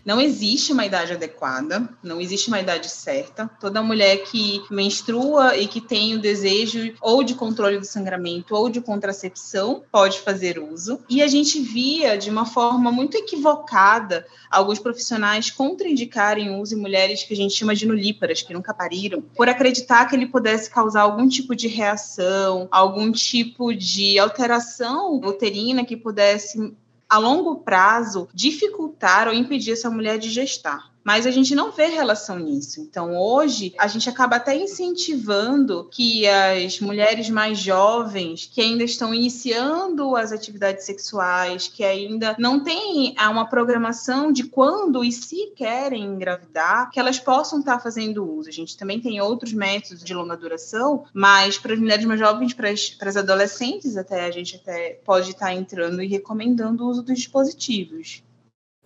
Não 0.05 0.21
existe 0.21 0.73
uma 0.73 0.85
idade 0.85 1.15
adequada, 1.15 1.89
não 2.03 2.21
existe 2.21 2.49
uma 2.49 2.61
idade 2.61 2.91
certa. 2.91 3.51
Toda 3.59 3.83
mulher 3.83 4.19
que 4.25 4.63
menstrua 4.71 5.57
e 5.57 5.67
que 5.67 5.81
tem 5.81 6.15
o 6.15 6.21
desejo 6.21 6.93
ou 7.01 7.25
de 7.25 7.35
controle 7.35 7.79
do 7.79 7.87
sangramento 7.87 8.55
ou 8.55 8.69
de 8.69 8.83
contracepção 8.83 9.83
pode 9.91 10.21
fazer 10.21 10.59
uso. 10.59 11.01
E 11.09 11.23
a 11.23 11.27
gente 11.27 11.59
via 11.61 12.19
de 12.19 12.29
uma 12.29 12.45
forma 12.45 12.93
muito 12.93 13.17
equivocada 13.17 14.27
alguns 14.51 14.79
profissionais 14.79 15.51
contraindicarem 15.51 16.51
o 16.51 16.61
uso 16.61 16.75
em 16.75 16.81
mulheres 16.81 17.25
que 17.25 17.33
a 17.33 17.37
gente 17.37 17.55
chama 17.55 17.75
de 17.75 17.87
nulíparas, 17.87 18.43
que 18.43 18.53
nunca 18.53 18.75
pariram, 18.75 19.23
por 19.23 19.49
acreditar 19.49 20.05
que 20.07 20.15
ele 20.15 20.27
pudesse 20.27 20.71
causar 20.71 21.03
algum 21.03 21.27
tipo 21.27 21.57
de 21.57 21.67
reação, 21.67 22.69
algum 22.71 23.11
tipo 23.11 23.75
de 23.75 24.19
alteração 24.19 25.17
uterina 25.17 25.85
que 25.85 25.97
pudesse 25.97 26.75
a 27.09 27.19
longo 27.19 27.57
prazo 27.57 28.29
dificultar 28.33 29.29
ou 29.29 29.35
impedir 29.35 29.73
essa 29.73 29.91
mulher 29.91 30.19
de 30.19 30.31
gestar 30.31 30.94
mas 31.05 31.27
a 31.27 31.31
gente 31.31 31.55
não 31.55 31.71
vê 31.71 31.87
relação 31.87 32.39
nisso. 32.39 32.81
Então, 32.81 33.17
hoje, 33.17 33.75
a 33.79 33.87
gente 33.87 34.09
acaba 34.09 34.37
até 34.37 34.57
incentivando 34.57 35.89
que 35.91 36.27
as 36.27 36.81
mulheres 36.81 37.29
mais 37.29 37.59
jovens, 37.59 38.51
que 38.51 38.61
ainda 38.61 38.83
estão 38.83 39.15
iniciando 39.15 40.17
as 40.17 40.33
atividades 40.33 40.87
sexuais, 40.87 41.69
que 41.69 41.85
ainda 41.85 42.35
não 42.39 42.65
têm 42.65 43.15
uma 43.31 43.47
programação 43.47 44.33
de 44.33 44.45
quando 44.45 45.05
e 45.05 45.13
se 45.13 45.53
querem 45.55 46.05
engravidar, 46.05 46.91
que 46.91 46.99
elas 46.99 47.19
possam 47.19 47.61
estar 47.61 47.79
fazendo 47.81 48.25
uso. 48.25 48.49
A 48.49 48.53
gente 48.53 48.77
também 48.77 49.01
tem 49.01 49.21
outros 49.21 49.53
métodos 49.53 50.03
de 50.03 50.15
longa 50.15 50.37
duração, 50.37 51.05
mas 51.13 51.59
para 51.59 51.75
as 51.75 51.79
mulheres 51.79 52.05
mais 52.05 52.19
jovens, 52.19 52.55
para 52.55 52.71
as, 52.71 52.91
para 52.91 53.11
as 53.11 53.17
adolescentes, 53.17 53.97
até 53.97 54.25
a 54.25 54.31
gente 54.31 54.57
até 54.57 55.01
pode 55.05 55.31
estar 55.31 55.53
entrando 55.53 56.03
e 56.03 56.07
recomendando 56.07 56.85
o 56.85 56.89
uso 56.89 57.03
dos 57.03 57.17
dispositivos. 57.17 58.23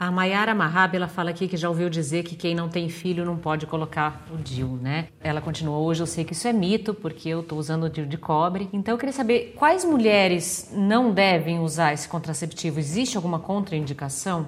A 0.01 0.13
Mayara 0.13 0.55
Mahab, 0.55 0.95
ela 0.97 1.09
fala 1.09 1.31
aqui 1.31 1.49
que 1.49 1.57
já 1.57 1.69
ouviu 1.69 1.91
dizer 1.91 2.23
que 2.23 2.37
quem 2.37 2.55
não 2.55 2.69
tem 2.69 2.89
filho 2.89 3.25
não 3.25 3.37
pode 3.37 3.67
colocar 3.67 4.25
o 4.33 4.37
DIU, 4.37 4.79
né? 4.81 5.09
Ela 5.21 5.41
continua 5.41 5.77
hoje, 5.77 6.01
eu 6.01 6.07
sei 6.07 6.25
que 6.25 6.35
isso 6.35 6.47
é 6.47 6.53
mito, 6.53 6.95
porque 6.95 7.29
eu 7.29 7.41
estou 7.41 7.59
usando 7.59 7.83
o 7.83 7.91
DIU 7.91 8.07
de 8.07 8.17
cobre. 8.17 8.69
Então 8.73 8.95
eu 8.95 8.99
queria 8.99 9.13
saber 9.13 9.55
quais 9.57 9.85
mulheres 9.85 10.71
não 10.73 11.13
devem 11.13 11.59
usar 11.59 11.93
esse 11.93 12.09
contraceptivo? 12.09 12.79
Existe 12.79 13.17
alguma 13.17 13.41
contraindicação? 13.41 14.47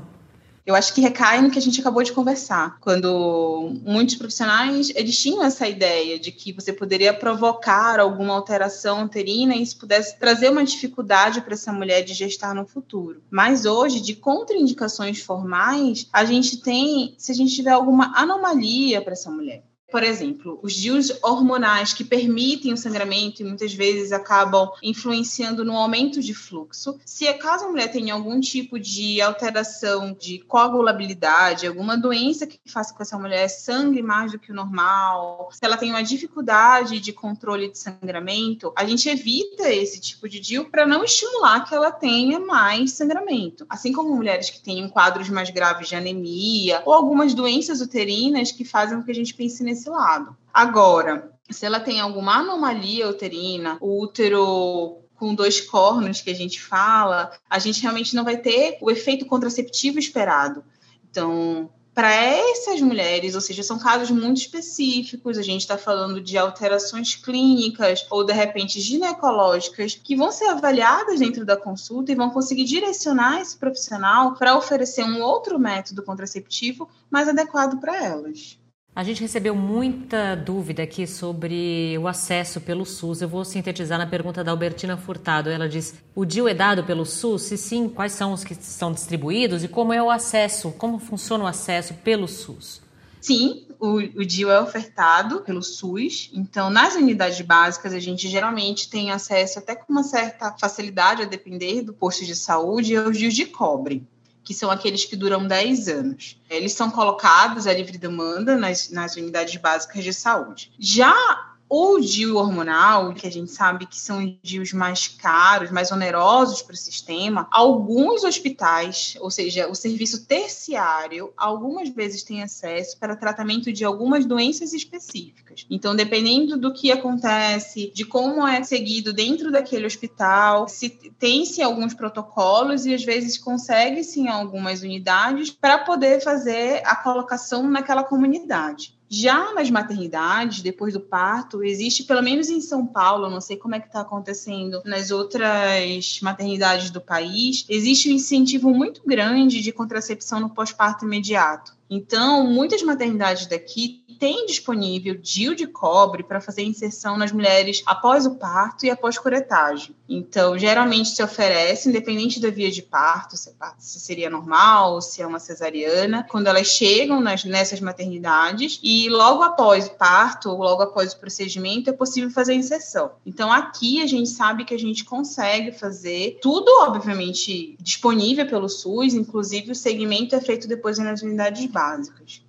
Eu 0.71 0.77
acho 0.77 0.95
que 0.95 1.01
recai 1.01 1.43
no 1.43 1.51
que 1.51 1.59
a 1.59 1.63
gente 1.63 1.81
acabou 1.81 2.01
de 2.01 2.13
conversar, 2.13 2.79
quando 2.81 3.73
muitos 3.83 4.15
profissionais 4.15 4.93
eles 4.95 5.19
tinham 5.19 5.43
essa 5.43 5.67
ideia 5.67 6.17
de 6.17 6.31
que 6.31 6.53
você 6.53 6.73
poderia 6.73 7.13
provocar 7.13 7.99
alguma 7.99 8.35
alteração 8.35 9.03
uterina 9.03 9.57
e 9.57 9.63
isso 9.63 9.77
pudesse 9.77 10.17
trazer 10.17 10.49
uma 10.49 10.65
dificuldade 10.65 11.41
para 11.41 11.55
essa 11.55 11.73
mulher 11.73 12.05
de 12.05 12.15
gestar 12.15 12.55
no 12.55 12.65
futuro. 12.65 13.21
Mas 13.29 13.67
hoje, 13.67 14.01
de 14.01 14.15
contraindicações 14.15 15.21
formais, 15.21 16.07
a 16.13 16.25
gente 16.25 16.59
tem 16.59 17.17
se 17.19 17.33
a 17.33 17.35
gente 17.35 17.53
tiver 17.53 17.73
alguma 17.73 18.17
anomalia 18.17 19.03
para 19.03 19.15
essa 19.15 19.29
mulher. 19.29 19.65
Por 19.91 20.03
exemplo, 20.03 20.59
os 20.63 20.75
DIUs 20.75 21.13
hormonais 21.23 21.93
que 21.93 22.05
permitem 22.05 22.73
o 22.73 22.77
sangramento 22.77 23.43
e 23.43 23.45
muitas 23.45 23.75
vezes 23.75 24.13
acabam 24.13 24.71
influenciando 24.83 25.65
no 25.65 25.77
aumento 25.77 26.21
de 26.21 26.33
fluxo. 26.33 26.99
Se 27.05 27.27
acaso 27.27 27.65
a 27.65 27.69
mulher 27.69 27.91
tem 27.91 28.11
algum 28.11 28.41
tipo 28.41 28.79
de 28.79 29.21
alteração 29.21 30.17
de 30.19 30.39
coagulabilidade, 30.41 31.67
alguma 31.67 31.97
doença 31.97 32.47
que 32.47 32.61
faça 32.67 32.93
com 32.93 32.99
que 32.99 33.03
essa 33.03 33.19
mulher 33.19 33.49
sangre 33.49 34.03
mais 34.03 34.33
do 34.33 34.39
que 34.39 34.53
o 34.53 34.55
normal, 34.55 35.49
se 35.53 35.61
ela 35.63 35.77
tem 35.77 35.91
uma 35.91 36.03
dificuldade 36.03 37.01
de 37.01 37.13
controle 37.13 37.71
de 37.71 37.79
sangramento, 37.79 38.73
a 38.77 38.85
gente 38.85 39.09
evita 39.09 39.69
esse 39.69 40.01
tipo 40.01 40.29
de 40.29 40.39
DIU 40.39 40.67
para 40.67 40.87
não 40.87 41.03
estimular 41.03 41.65
que 41.65 41.75
ela 41.75 41.91
tenha 41.91 42.39
mais 42.39 42.93
sangramento. 42.93 43.67
Assim 43.69 43.93
como 43.93 44.15
mulheres 44.15 44.51
que 44.51 44.61
têm 44.61 44.89
quadros 44.89 45.29
mais 45.29 45.51
graves 45.51 45.89
de 45.89 45.97
anemia 45.97 46.83
ou 46.85 46.93
algumas 46.93 47.35
doenças 47.35 47.81
uterinas 47.81 48.53
que 48.53 48.65
fazem 48.65 48.99
com 48.99 49.05
que 49.05 49.11
a 49.11 49.15
gente 49.15 49.35
pense 49.35 49.63
nesse 49.63 49.80
desse 49.81 49.89
lado. 49.89 50.37
Agora, 50.53 51.33
se 51.51 51.65
ela 51.65 51.81
tem 51.81 52.01
alguma 52.01 52.37
anomalia 52.37 53.09
uterina, 53.09 53.79
o 53.81 54.03
útero 54.03 54.99
com 55.15 55.35
dois 55.35 55.61
cornos 55.61 56.21
que 56.21 56.31
a 56.31 56.35
gente 56.35 56.61
fala, 56.61 57.31
a 57.49 57.59
gente 57.59 57.83
realmente 57.83 58.15
não 58.15 58.25
vai 58.25 58.37
ter 58.37 58.79
o 58.81 58.91
efeito 58.91 59.27
contraceptivo 59.27 59.99
esperado. 59.99 60.65
Então, 61.11 61.71
para 61.93 62.15
essas 62.15 62.81
mulheres, 62.81 63.35
ou 63.35 63.41
seja, 63.41 63.63
são 63.63 63.79
casos 63.79 64.11
muito 64.11 64.39
específicos, 64.39 65.37
a 65.37 65.43
gente 65.43 65.61
está 65.61 65.77
falando 65.77 66.21
de 66.21 66.39
alterações 66.39 67.15
clínicas 67.15 68.07
ou 68.09 68.25
de 68.25 68.33
repente 68.33 68.81
ginecológicas 68.81 69.95
que 69.95 70.17
vão 70.17 70.33
ser 70.33 70.47
avaliadas 70.47 71.19
dentro 71.19 71.45
da 71.45 71.57
consulta 71.57 72.13
e 72.13 72.15
vão 72.15 72.31
conseguir 72.31 72.65
direcionar 72.65 73.43
esse 73.43 73.59
profissional 73.59 74.35
para 74.35 74.57
oferecer 74.57 75.05
um 75.05 75.21
outro 75.21 75.59
método 75.59 76.03
contraceptivo 76.03 76.89
mais 77.11 77.29
adequado 77.29 77.79
para 77.79 78.03
elas. 78.03 78.60
A 79.01 79.03
gente 79.03 79.23
recebeu 79.23 79.57
muita 79.57 80.35
dúvida 80.35 80.83
aqui 80.83 81.07
sobre 81.07 81.97
o 81.97 82.07
acesso 82.07 82.61
pelo 82.61 82.85
SUS. 82.85 83.23
Eu 83.23 83.31
vou 83.31 83.47
sintetizar 83.47 83.99
na 83.99 84.07
pergunta 84.07 84.45
da 84.45 84.51
Albertina 84.51 84.95
Furtado. 84.95 85.49
Ela 85.49 85.67
diz: 85.67 85.95
o 86.15 86.27
DIU 86.27 86.47
é 86.47 86.53
dado 86.53 86.85
pelo 86.85 87.07
SUS? 87.07 87.45
Se 87.45 87.57
sim, 87.57 87.89
quais 87.89 88.13
são 88.13 88.35
os 88.35 88.45
que 88.45 88.55
são 88.55 88.93
distribuídos 88.93 89.65
e 89.65 89.69
como 89.69 89.95
é 89.95 90.03
o 90.03 90.11
acesso? 90.11 90.71
Como 90.73 90.99
funciona 90.99 91.45
o 91.45 91.47
acesso 91.47 91.95
pelo 91.95 92.29
SUS? 92.29 92.83
Sim, 93.23 93.65
o, 93.81 93.95
o 93.97 94.23
DIU 94.23 94.51
é 94.51 94.61
ofertado 94.61 95.41
pelo 95.41 95.63
SUS. 95.63 96.31
Então, 96.35 96.69
nas 96.69 96.95
unidades 96.95 97.41
básicas, 97.41 97.95
a 97.95 97.99
gente 97.99 98.29
geralmente 98.29 98.91
tem 98.91 99.11
acesso 99.11 99.61
até 99.61 99.75
com 99.75 99.91
uma 99.91 100.03
certa 100.03 100.55
facilidade, 100.61 101.23
a 101.23 101.25
depender 101.25 101.81
do 101.81 101.95
posto 101.95 102.27
de 102.27 102.37
saúde, 102.37 102.95
aos 102.95 103.17
DIUs 103.17 103.33
de 103.33 103.47
cobre 103.47 104.07
que 104.51 104.55
são 104.55 104.69
aqueles 104.69 105.05
que 105.05 105.15
duram 105.15 105.47
10 105.47 105.87
anos. 105.87 106.37
Eles 106.51 106.73
são 106.73 106.91
colocados 106.91 107.69
a 107.69 107.73
livre 107.73 107.97
demanda 107.97 108.57
nas, 108.57 108.91
nas 108.91 109.15
unidades 109.15 109.55
básicas 109.61 110.03
de 110.03 110.13
saúde. 110.13 110.73
Já 110.77 111.50
o 111.73 112.01
DIU 112.01 112.37
hormonal, 112.37 113.15
que 113.15 113.29
a 113.29 113.31
gente 113.31 113.53
sabe 113.53 113.87
que 113.87 113.97
são 113.97 114.37
DIUs 114.43 114.73
mais 114.73 115.07
caros, 115.07 115.71
mais 115.71 115.93
onerosos 115.93 116.63
para 116.63 116.75
o 116.75 116.77
sistema, 116.77 117.47
alguns 117.49 118.25
hospitais, 118.25 119.17
ou 119.21 119.31
seja, 119.31 119.69
o 119.69 119.75
serviço 119.77 120.27
terciário, 120.27 121.33
algumas 121.37 121.89
vezes 121.89 122.25
tem 122.25 122.43
acesso 122.43 122.99
para 122.99 123.15
tratamento 123.15 123.73
de 123.73 123.85
algumas 123.85 124.27
doenças 124.27 124.73
específicas. 124.73 125.65
Então, 125.71 125.95
dependendo 125.95 126.57
do 126.57 126.73
que 126.73 126.91
acontece, 126.91 127.93
de 127.95 128.05
como 128.05 128.45
é 128.45 128.65
seguido 128.65 129.13
dentro 129.13 129.53
daquele 129.53 129.87
hospital, 129.87 130.67
se 130.67 130.89
tem-se 130.89 131.63
alguns 131.63 131.95
protocolos 131.95 132.85
e 132.85 132.93
às 132.93 133.05
vezes 133.05 133.39
consegue-se 133.39 134.19
em 134.19 134.29
algumas 134.29 134.83
unidades 134.83 135.51
para 135.51 135.79
poder 135.79 136.21
fazer 136.21 136.83
a 136.85 136.97
colocação 136.97 137.71
naquela 137.71 138.03
comunidade. 138.03 138.99
Já 139.13 139.53
nas 139.55 139.69
maternidades, 139.69 140.63
depois 140.63 140.95
do 140.95 141.01
parto, 141.01 141.65
existe, 141.65 142.05
pelo 142.05 142.23
menos 142.23 142.49
em 142.49 142.61
São 142.61 142.87
Paulo, 142.87 143.29
não 143.29 143.41
sei 143.41 143.57
como 143.57 143.75
é 143.75 143.81
que 143.81 143.89
está 143.89 144.03
acontecendo 144.03 144.81
nas 144.85 145.11
outras 145.11 146.21
maternidades 146.23 146.91
do 146.91 147.01
país, 147.01 147.65
existe 147.69 148.09
um 148.09 148.15
incentivo 148.15 148.71
muito 148.71 149.03
grande 149.05 149.61
de 149.61 149.73
contracepção 149.73 150.39
no 150.39 150.51
pós-parto 150.51 151.05
imediato. 151.05 151.75
Então, 151.91 152.47
muitas 152.47 152.85
maternidades 152.85 153.47
daqui 153.47 154.05
tem 154.21 154.45
disponível 154.45 155.15
DIU 155.15 155.55
de 155.55 155.67
cobre 155.67 156.23
para 156.23 156.43
fazer 156.43 156.63
inserção 156.63 157.17
nas 157.17 157.33
mulheres 157.33 157.83
após 157.87 158.27
o 158.27 158.35
parto 158.35 158.85
e 158.85 158.91
após 158.91 159.17
curetagem. 159.17 159.97
Então, 160.07 160.59
geralmente 160.59 161.09
se 161.09 161.23
oferece, 161.23 161.89
independente 161.89 162.39
da 162.39 162.51
via 162.51 162.71
de 162.71 162.83
parto, 162.83 163.35
se, 163.35 163.51
se 163.79 163.99
seria 163.99 164.29
normal, 164.29 165.01
se 165.01 165.23
é 165.23 165.27
uma 165.27 165.39
cesariana, 165.39 166.27
quando 166.29 166.49
elas 166.49 166.67
chegam 166.67 167.19
nas, 167.19 167.45
nessas 167.45 167.81
maternidades 167.81 168.79
e 168.83 169.09
logo 169.09 169.43
após 169.43 169.87
o 169.87 169.93
parto 169.93 170.51
ou 170.51 170.59
logo 170.59 170.83
após 170.83 171.15
o 171.15 171.19
procedimento 171.19 171.89
é 171.89 171.93
possível 171.95 172.31
fazer 172.31 172.53
inserção. 172.53 173.13
Então, 173.25 173.51
aqui 173.51 174.03
a 174.03 174.07
gente 174.07 174.29
sabe 174.29 174.67
que 174.67 174.75
a 174.75 174.79
gente 174.79 175.03
consegue 175.03 175.73
fazer 175.73 176.39
tudo, 176.43 176.69
obviamente, 176.83 177.75
disponível 177.81 178.47
pelo 178.47 178.69
SUS, 178.69 179.15
inclusive 179.15 179.73
o 179.73 179.75
segmento 179.75 180.35
é 180.35 180.41
feito 180.43 180.69
depois 180.69 180.99
nas 180.99 181.23
unidades 181.23 181.65
básicas. 181.65 182.43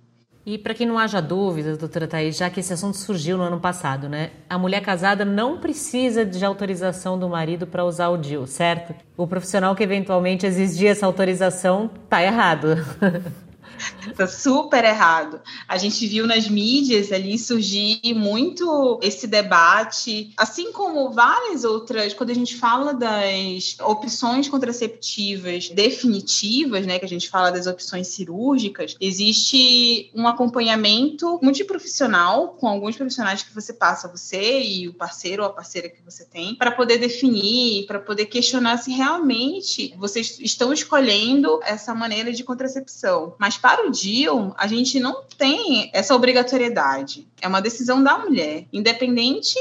E 0.44 0.58
para 0.58 0.74
que 0.74 0.84
não 0.84 0.98
haja 0.98 1.22
dúvidas, 1.22 1.78
doutora 1.78 2.08
Thaís, 2.08 2.36
já 2.36 2.50
que 2.50 2.58
esse 2.58 2.72
assunto 2.72 2.96
surgiu 2.96 3.38
no 3.38 3.44
ano 3.44 3.60
passado, 3.60 4.08
né? 4.08 4.30
A 4.50 4.58
mulher 4.58 4.80
casada 4.80 5.24
não 5.24 5.58
precisa 5.58 6.26
de 6.26 6.44
autorização 6.44 7.16
do 7.16 7.28
marido 7.28 7.64
para 7.64 7.84
usar 7.84 8.08
o 8.08 8.16
DIU, 8.16 8.44
certo? 8.48 8.92
O 9.16 9.24
profissional 9.24 9.76
que 9.76 9.84
eventualmente 9.84 10.44
exigir 10.44 10.88
essa 10.88 11.06
autorização 11.06 11.88
tá 12.08 12.20
errado. 12.20 12.76
Tá 14.16 14.26
super 14.26 14.84
errado. 14.84 15.40
A 15.68 15.78
gente 15.78 16.06
viu 16.06 16.26
nas 16.26 16.48
mídias 16.48 17.12
ali 17.12 17.38
surgir 17.38 18.00
muito 18.14 18.98
esse 19.02 19.26
debate, 19.26 20.32
assim 20.36 20.72
como 20.72 21.10
várias 21.10 21.64
outras, 21.64 22.12
quando 22.12 22.30
a 22.30 22.34
gente 22.34 22.56
fala 22.56 22.92
das 22.92 23.76
opções 23.80 24.48
contraceptivas 24.48 25.68
definitivas, 25.68 26.86
né, 26.86 26.98
que 26.98 27.04
a 27.04 27.08
gente 27.08 27.28
fala 27.28 27.50
das 27.50 27.66
opções 27.66 28.08
cirúrgicas, 28.08 28.96
existe 29.00 30.10
um 30.14 30.26
acompanhamento 30.26 31.38
multiprofissional 31.42 32.48
com 32.58 32.68
alguns 32.68 32.96
profissionais 32.96 33.42
que 33.42 33.54
você 33.54 33.72
passa, 33.72 34.08
você 34.08 34.62
e 34.62 34.88
o 34.88 34.94
parceiro 34.94 35.42
ou 35.42 35.48
a 35.48 35.52
parceira 35.52 35.88
que 35.88 36.02
você 36.02 36.24
tem, 36.24 36.54
para 36.56 36.72
poder 36.72 36.98
definir, 36.98 37.86
para 37.86 37.98
poder 37.98 38.26
questionar 38.26 38.78
se 38.78 38.90
realmente 38.90 39.94
vocês 39.96 40.38
estão 40.40 40.72
escolhendo 40.72 41.60
essa 41.62 41.94
maneira 41.94 42.32
de 42.32 42.42
contracepção. 42.42 43.34
Mas 43.38 43.56
para 43.56 43.86
o 43.86 43.90
DIL, 43.92 44.54
a 44.56 44.66
gente 44.66 44.98
não 44.98 45.22
tem 45.38 45.90
essa 45.92 46.14
obrigatoriedade. 46.14 47.28
É 47.42 47.48
uma 47.48 47.60
decisão 47.60 48.00
da 48.00 48.16
mulher. 48.18 48.66
Independente, 48.72 49.56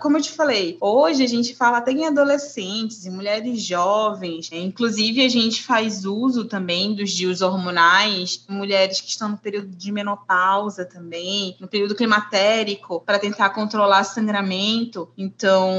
como 0.00 0.16
eu 0.16 0.22
te 0.22 0.32
falei, 0.32 0.78
hoje 0.80 1.22
a 1.22 1.26
gente 1.26 1.54
fala 1.54 1.76
até 1.76 1.92
em 1.92 2.06
adolescentes 2.06 3.04
e 3.04 3.10
mulheres 3.10 3.60
jovens. 3.62 4.50
Né? 4.50 4.60
Inclusive, 4.60 5.22
a 5.22 5.28
gente 5.28 5.62
faz 5.62 6.06
uso 6.06 6.46
também 6.46 6.94
dos 6.94 7.10
DIUs 7.10 7.42
hormonais, 7.42 8.42
mulheres 8.48 9.02
que 9.02 9.10
estão 9.10 9.28
no 9.28 9.36
período 9.36 9.68
de 9.68 9.92
menopausa 9.92 10.86
também, 10.86 11.54
no 11.60 11.68
período 11.68 11.94
climatérico, 11.94 13.02
para 13.04 13.18
tentar 13.18 13.50
controlar 13.50 14.04
sangramento. 14.04 15.10
Então, 15.18 15.70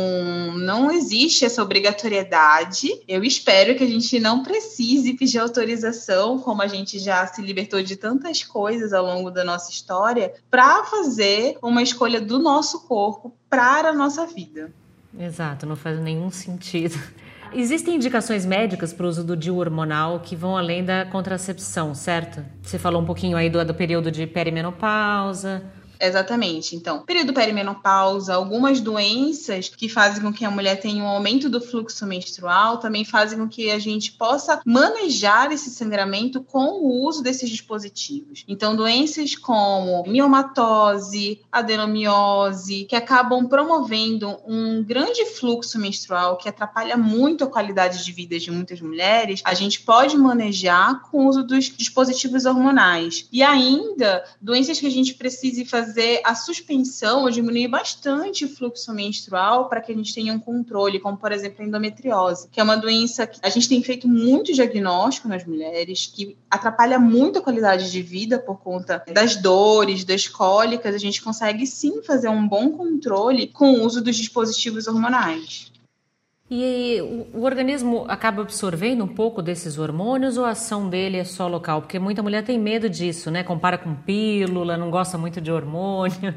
não 0.56 0.92
existe 0.92 1.46
essa 1.46 1.64
obrigatoriedade. 1.64 2.90
Eu 3.08 3.24
espero 3.24 3.76
que 3.76 3.84
a 3.84 3.88
gente 3.88 4.20
não 4.20 4.44
precise 4.44 5.14
pedir 5.14 5.40
autorização, 5.40 6.38
como 6.38 6.62
a 6.62 6.68
gente 6.68 7.00
já 7.00 7.26
se 7.26 7.42
libertou 7.42 7.82
de 7.82 7.96
tantas 7.96 8.44
coisas 8.44 8.94
ao 8.94 9.04
longo 9.04 9.32
da 9.32 9.44
nossa 9.44 9.72
história 9.72 10.32
para 10.52 10.84
fazer 10.84 11.39
uma 11.62 11.82
escolha 11.82 12.22
do 12.22 12.40
nosso 12.40 12.88
corpo 12.88 13.34
para 13.50 13.90
a 13.90 13.94
nossa 13.94 14.26
vida. 14.26 14.72
Exato, 15.18 15.66
não 15.66 15.76
faz 15.76 16.00
nenhum 16.00 16.30
sentido. 16.30 17.00
Existem 17.52 17.96
indicações 17.96 18.46
médicas 18.46 18.94
para 18.94 19.06
o 19.06 19.10
uso 19.10 19.24
do 19.24 19.36
DIU 19.36 19.58
hormonal 19.58 20.20
que 20.20 20.36
vão 20.36 20.56
além 20.56 20.86
da 20.86 21.06
contracepção, 21.06 21.96
certo? 21.96 22.46
Você 22.62 22.78
falou 22.78 23.02
um 23.02 23.06
pouquinho 23.06 23.36
aí 23.36 23.50
do, 23.50 23.64
do 23.66 23.74
período 23.74 24.12
de 24.12 24.28
perimenopausa, 24.28 25.64
Exatamente. 26.00 26.76
Então, 26.76 27.02
período 27.02 27.34
perimenopausa, 27.34 28.34
algumas 28.34 28.80
doenças 28.80 29.68
que 29.68 29.90
fazem 29.90 30.24
com 30.24 30.32
que 30.32 30.46
a 30.46 30.52
mulher 30.52 30.80
tenha 30.80 31.04
um 31.04 31.08
aumento 31.08 31.50
do 31.50 31.60
fluxo 31.60 32.06
menstrual 32.06 32.78
também 32.78 33.04
fazem 33.04 33.38
com 33.38 33.50
que 33.50 33.70
a 33.70 33.78
gente 33.78 34.14
possa 34.14 34.62
manejar 34.66 35.52
esse 35.52 35.70
sangramento 35.70 36.42
com 36.42 36.82
o 36.82 37.06
uso 37.06 37.22
desses 37.22 37.50
dispositivos. 37.50 38.46
Então, 38.48 38.76
doenças 38.76 39.36
como 39.36 40.04
miomatose, 40.08 41.42
adenomiose, 41.52 42.86
que 42.86 42.96
acabam 42.96 43.48
promovendo 43.48 44.38
um 44.48 44.82
grande 44.82 45.26
fluxo 45.26 45.78
menstrual 45.78 46.38
que 46.38 46.48
atrapalha 46.48 46.96
muito 46.96 47.44
a 47.44 47.48
qualidade 47.48 48.06
de 48.06 48.12
vida 48.14 48.40
de 48.40 48.50
muitas 48.52 48.80
mulheres, 48.80 49.42
a 49.44 49.54
gente 49.54 49.82
pode 49.82 50.18
manejar 50.18 51.02
com 51.10 51.26
o 51.26 51.28
uso 51.28 51.44
dos 51.44 51.66
dispositivos 51.66 52.46
hormonais. 52.46 53.28
E 53.32 53.44
ainda, 53.44 54.24
doenças 54.42 54.80
que 54.80 54.88
a 54.88 54.92
gente 54.92 55.16
precise 55.16 55.66
fazer 55.66 55.89
fazer 55.90 56.22
a 56.24 56.36
suspensão 56.36 57.24
ou 57.24 57.32
diminuir 57.32 57.68
bastante 57.68 58.46
o 58.46 58.50
fluxo 58.50 58.94
menstrual 58.94 59.68
para 59.68 59.82
que 59.82 59.92
a 59.92 59.96
gente 59.96 60.14
tenha 60.14 60.32
um 60.32 60.40
controle, 60.40 61.00
como 61.00 61.18
por 61.18 61.32
exemplo 61.32 61.64
a 61.64 61.66
endometriose, 61.68 62.48
que 62.50 62.60
é 62.60 62.64
uma 62.64 62.78
doença 62.78 63.26
que 63.26 63.40
a 63.42 63.50
gente 63.50 63.68
tem 63.68 63.82
feito 63.82 64.08
muito 64.08 64.54
diagnóstico 64.54 65.28
nas 65.28 65.44
mulheres, 65.46 66.06
que 66.06 66.38
atrapalha 66.50 67.00
muito 67.00 67.40
a 67.40 67.42
qualidade 67.42 67.92
de 67.92 68.02
vida 68.02 68.38
por 68.38 68.60
conta 68.60 69.04
das 69.12 69.36
dores, 69.36 70.04
das 70.04 70.28
cólicas. 70.28 70.94
A 70.94 71.00
gente 71.00 71.22
consegue 71.22 71.66
sim 71.66 72.04
fazer 72.04 72.30
um 72.30 72.48
bom 72.48 72.72
controle 72.72 73.48
com 73.48 73.74
o 73.74 73.84
uso 73.84 74.02
dos 74.02 74.16
dispositivos 74.16 74.88
hormonais. 74.88 75.69
E 76.52 77.00
o, 77.34 77.44
organismo 77.44 78.06
acaba 78.08 78.42
absorvendo 78.42 79.04
um 79.04 79.08
pouco 79.08 79.40
desses 79.40 79.78
hormônios 79.78 80.36
ou 80.36 80.46
a 80.46 80.52
ação 80.52 80.90
dele 80.90 81.18
é 81.18 81.24
só 81.24 81.48
local? 81.48 81.82
Porque 81.82 82.00
muita 82.00 82.24
mulher 82.24 82.44
tem 82.44 82.58
medo 82.58 82.90
disso, 82.90 83.30
né? 83.30 83.44
Compara 83.44 83.78
com 83.78 83.94
pílula, 83.94 84.76
não 84.76 84.90
gosta 84.90 85.18
muito 85.18 85.40
de 85.40 85.52
hormônio. 85.52 86.34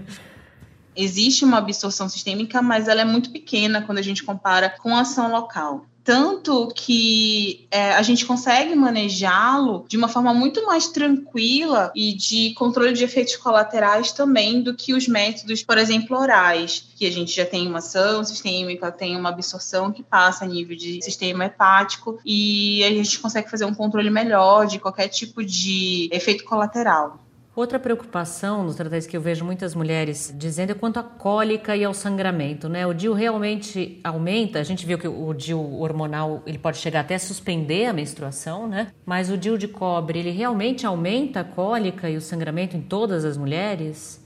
Existe 0.95 1.47
uma 1.47 1.57
absorção 1.57 2.11
sistêmica, 2.11 2.61
mas 2.61 2.89
ela 2.89 3.01
é 3.01 3.05
muito 3.05 3.31
pequena 3.31 3.81
quando 3.81 3.99
a 3.99 4.03
gente 4.03 4.23
compara 4.23 4.69
com 4.69 4.95
a 4.95 5.01
ação 5.01 5.33
local 5.33 5.87
tanto 6.05 6.69
que 6.75 7.67
é, 7.71 7.93
a 7.93 8.03
gente 8.03 8.27
consegue 8.27 8.75
manejá-lo 8.75 9.85
de 9.89 9.97
uma 9.97 10.09
forma 10.09 10.35
muito 10.35 10.65
mais 10.67 10.89
tranquila 10.89 11.93
e 11.95 12.13
de 12.13 12.53
controle 12.55 12.93
de 12.93 13.05
efeitos 13.05 13.37
colaterais 13.37 14.13
também 14.13 14.63
do 14.63 14.75
que 14.75 14.95
os 14.95 15.07
métodos, 15.07 15.63
por 15.63 15.79
exemplo, 15.79 16.19
orais, 16.19 16.85
que 16.97 17.07
a 17.07 17.11
gente 17.11 17.35
já 17.35 17.47
tem 17.47 17.67
uma 17.67 17.79
ação 17.79 18.25
sistêmica, 18.25 18.91
tem 18.91 19.17
uma 19.17 19.29
absorção 19.29 19.93
que 19.93 20.03
passa 20.03 20.45
a 20.45 20.49
nível 20.49 20.77
de 20.77 21.01
sistema 21.03 21.45
hepático 21.45 22.19
e 22.25 22.83
a 22.85 22.91
gente 22.91 23.19
consegue 23.19 23.51
fazer 23.51 23.65
um 23.65 23.75
controle 23.75 24.11
melhor 24.11 24.67
de 24.67 24.79
qualquer 24.79 25.09
tipo 25.09 25.45
de 25.45 26.09
efeito 26.13 26.45
colateral. 26.45 27.19
Outra 27.55 27.79
preocupação 27.79 28.65
nos 28.65 28.77
tratais 28.77 29.07
que 29.07 29.15
eu 29.15 29.21
vejo 29.21 29.45
muitas 29.45 29.75
mulheres 29.75 30.35
dizendo 30.39 30.73
é 30.73 30.75
quanto 30.75 30.99
à 30.99 31.03
cólica 31.03 31.77
e 31.77 31.85
ao 31.85 31.93
sangramento, 31.93 32.67
né? 32.67 32.87
O 32.87 32.95
DIU 32.95 33.13
realmente 33.13 34.01
aumenta, 34.03 34.59
a 34.59 34.63
gente 34.63 34.87
viu 34.87 34.97
que 34.99 35.07
o 35.07 35.35
DIU 35.35 35.79
hormonal 35.79 36.43
ele 36.47 36.57
pode 36.57 36.79
chegar 36.79 37.01
até 37.01 37.17
a 37.17 37.19
suspender 37.19 37.87
a 37.87 37.93
menstruação, 37.93 38.67
né? 38.67 38.91
Mas 39.05 39.29
o 39.29 39.37
DIU 39.37 39.59
de 39.59 39.69
cobre, 39.69 40.19
ele 40.19 40.31
realmente 40.31 40.87
aumenta 40.87 41.41
a 41.41 41.45
cólica 41.45 42.09
e 42.09 42.17
o 42.17 42.23
sangramento 42.23 42.75
em 42.75 42.81
todas 42.81 43.23
as 43.23 43.37
mulheres? 43.37 44.22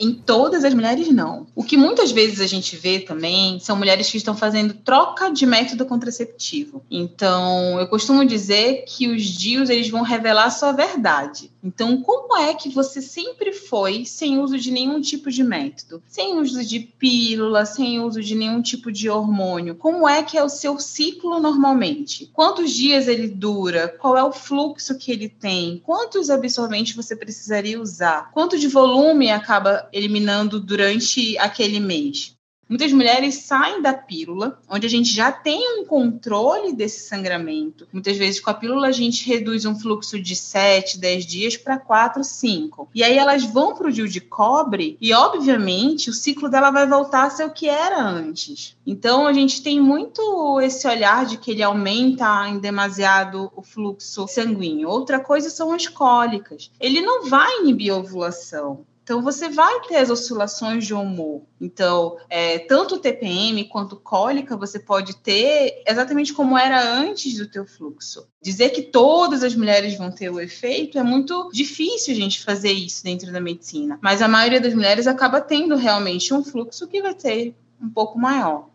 Em 0.00 0.14
todas 0.14 0.64
as 0.64 0.72
mulheres, 0.72 1.08
não. 1.08 1.46
O 1.54 1.62
que 1.62 1.76
muitas 1.76 2.10
vezes 2.10 2.40
a 2.40 2.46
gente 2.46 2.74
vê 2.74 3.00
também 3.00 3.60
são 3.60 3.76
mulheres 3.76 4.10
que 4.10 4.16
estão 4.16 4.34
fazendo 4.34 4.72
troca 4.72 5.30
de 5.30 5.44
método 5.44 5.84
contraceptivo. 5.84 6.82
Então, 6.90 7.78
eu 7.78 7.86
costumo 7.86 8.24
dizer 8.24 8.84
que 8.86 9.06
os 9.08 9.22
DIUs 9.22 9.68
eles 9.68 9.90
vão 9.90 10.00
revelar 10.00 10.50
sua 10.50 10.72
verdade. 10.72 11.50
Então, 11.62 12.00
como 12.00 12.38
é 12.38 12.54
que 12.54 12.70
você 12.70 13.02
sempre 13.02 13.52
foi 13.52 14.06
sem 14.06 14.38
uso 14.38 14.58
de 14.58 14.70
nenhum 14.70 15.02
tipo 15.02 15.30
de 15.30 15.44
método? 15.44 16.02
Sem 16.08 16.38
uso 16.38 16.64
de 16.64 16.80
pílula, 16.80 17.66
sem 17.66 18.00
uso 18.00 18.22
de 18.22 18.34
nenhum 18.34 18.62
tipo 18.62 18.90
de 18.90 19.10
hormônio? 19.10 19.74
Como 19.74 20.08
é 20.08 20.22
que 20.22 20.38
é 20.38 20.42
o 20.42 20.48
seu 20.48 20.78
ciclo 20.78 21.38
normalmente? 21.38 22.30
Quantos 22.32 22.70
dias 22.70 23.06
ele 23.06 23.28
dura? 23.28 23.88
Qual 24.00 24.16
é 24.16 24.24
o 24.24 24.32
fluxo 24.32 24.96
que 24.96 25.12
ele 25.12 25.28
tem? 25.28 25.82
Quantos 25.84 26.30
absorventes 26.30 26.96
você 26.96 27.14
precisaria 27.14 27.80
usar? 27.80 28.30
Quanto 28.32 28.58
de 28.58 28.66
volume 28.66 29.30
acaba 29.30 29.89
eliminando 29.92 30.60
durante 30.60 31.36
aquele 31.38 31.80
mês. 31.80 32.36
Muitas 32.70 32.92
mulheres 32.92 33.34
saem 33.34 33.82
da 33.82 33.92
pílula, 33.92 34.60
onde 34.68 34.86
a 34.86 34.88
gente 34.88 35.12
já 35.12 35.32
tem 35.32 35.80
um 35.80 35.84
controle 35.84 36.72
desse 36.72 37.00
sangramento. 37.08 37.84
Muitas 37.92 38.16
vezes 38.16 38.38
com 38.38 38.48
a 38.48 38.54
pílula 38.54 38.86
a 38.86 38.92
gente 38.92 39.28
reduz 39.28 39.64
um 39.64 39.76
fluxo 39.76 40.20
de 40.20 40.36
7, 40.36 40.96
10 41.00 41.26
dias 41.26 41.56
para 41.56 41.80
4, 41.80 42.22
5. 42.22 42.88
E 42.94 43.02
aí 43.02 43.18
elas 43.18 43.42
vão 43.42 43.74
para 43.74 43.88
o 43.88 43.92
DIU 43.92 44.06
de 44.06 44.20
cobre 44.20 44.96
e, 45.00 45.12
obviamente, 45.12 46.10
o 46.10 46.12
ciclo 46.12 46.48
dela 46.48 46.70
vai 46.70 46.86
voltar 46.86 47.24
a 47.24 47.30
ser 47.30 47.44
o 47.44 47.50
que 47.50 47.68
era 47.68 48.00
antes. 48.00 48.76
Então 48.86 49.26
a 49.26 49.32
gente 49.32 49.64
tem 49.64 49.80
muito 49.80 50.60
esse 50.60 50.86
olhar 50.86 51.26
de 51.26 51.38
que 51.38 51.50
ele 51.50 51.64
aumenta 51.64 52.48
em 52.48 52.60
demasiado 52.60 53.50
o 53.56 53.62
fluxo 53.62 54.28
sanguíneo. 54.28 54.88
Outra 54.88 55.18
coisa 55.18 55.50
são 55.50 55.72
as 55.72 55.88
cólicas. 55.88 56.70
Ele 56.78 57.00
não 57.00 57.28
vai 57.28 57.62
inibir 57.62 57.92
a 57.92 57.96
ovulação 57.96 58.86
Então 59.10 59.22
você 59.22 59.48
vai 59.48 59.80
ter 59.88 59.96
as 59.96 60.08
oscilações 60.08 60.86
de 60.86 60.94
humor. 60.94 61.42
Então, 61.60 62.16
é, 62.28 62.60
tanto 62.60 63.00
TPM 63.00 63.64
quanto 63.64 63.96
cólica 63.96 64.56
você 64.56 64.78
pode 64.78 65.16
ter 65.16 65.82
exatamente 65.84 66.32
como 66.32 66.56
era 66.56 66.80
antes 66.80 67.36
do 67.36 67.48
teu 67.48 67.66
fluxo. 67.66 68.28
Dizer 68.40 68.70
que 68.70 68.82
todas 68.82 69.42
as 69.42 69.52
mulheres 69.56 69.98
vão 69.98 70.12
ter 70.12 70.30
o 70.30 70.38
efeito 70.38 70.96
é 70.96 71.02
muito 71.02 71.50
difícil 71.52 72.14
a 72.14 72.16
gente 72.16 72.40
fazer 72.40 72.70
isso 72.70 73.02
dentro 73.02 73.32
da 73.32 73.40
medicina. 73.40 73.98
Mas 74.00 74.22
a 74.22 74.28
maioria 74.28 74.60
das 74.60 74.74
mulheres 74.74 75.08
acaba 75.08 75.40
tendo 75.40 75.74
realmente 75.74 76.32
um 76.32 76.44
fluxo 76.44 76.86
que 76.86 77.02
vai 77.02 77.12
ter 77.12 77.56
um 77.82 77.90
pouco 77.90 78.16
maior. 78.16 78.68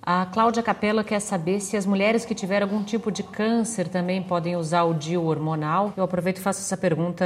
A 0.00 0.24
Cláudia 0.24 0.62
Capella 0.62 1.04
quer 1.04 1.20
saber 1.20 1.60
se 1.60 1.76
as 1.76 1.84
mulheres 1.84 2.24
que 2.24 2.34
tiveram 2.34 2.66
algum 2.66 2.82
tipo 2.82 3.12
de 3.12 3.22
câncer 3.22 3.88
também 3.88 4.22
podem 4.22 4.56
usar 4.56 4.84
o 4.84 4.94
DIU 4.94 5.26
hormonal. 5.26 5.92
Eu 5.98 6.04
aproveito 6.04 6.38
e 6.38 6.40
faço 6.40 6.60
essa 6.60 6.78
pergunta 6.78 7.24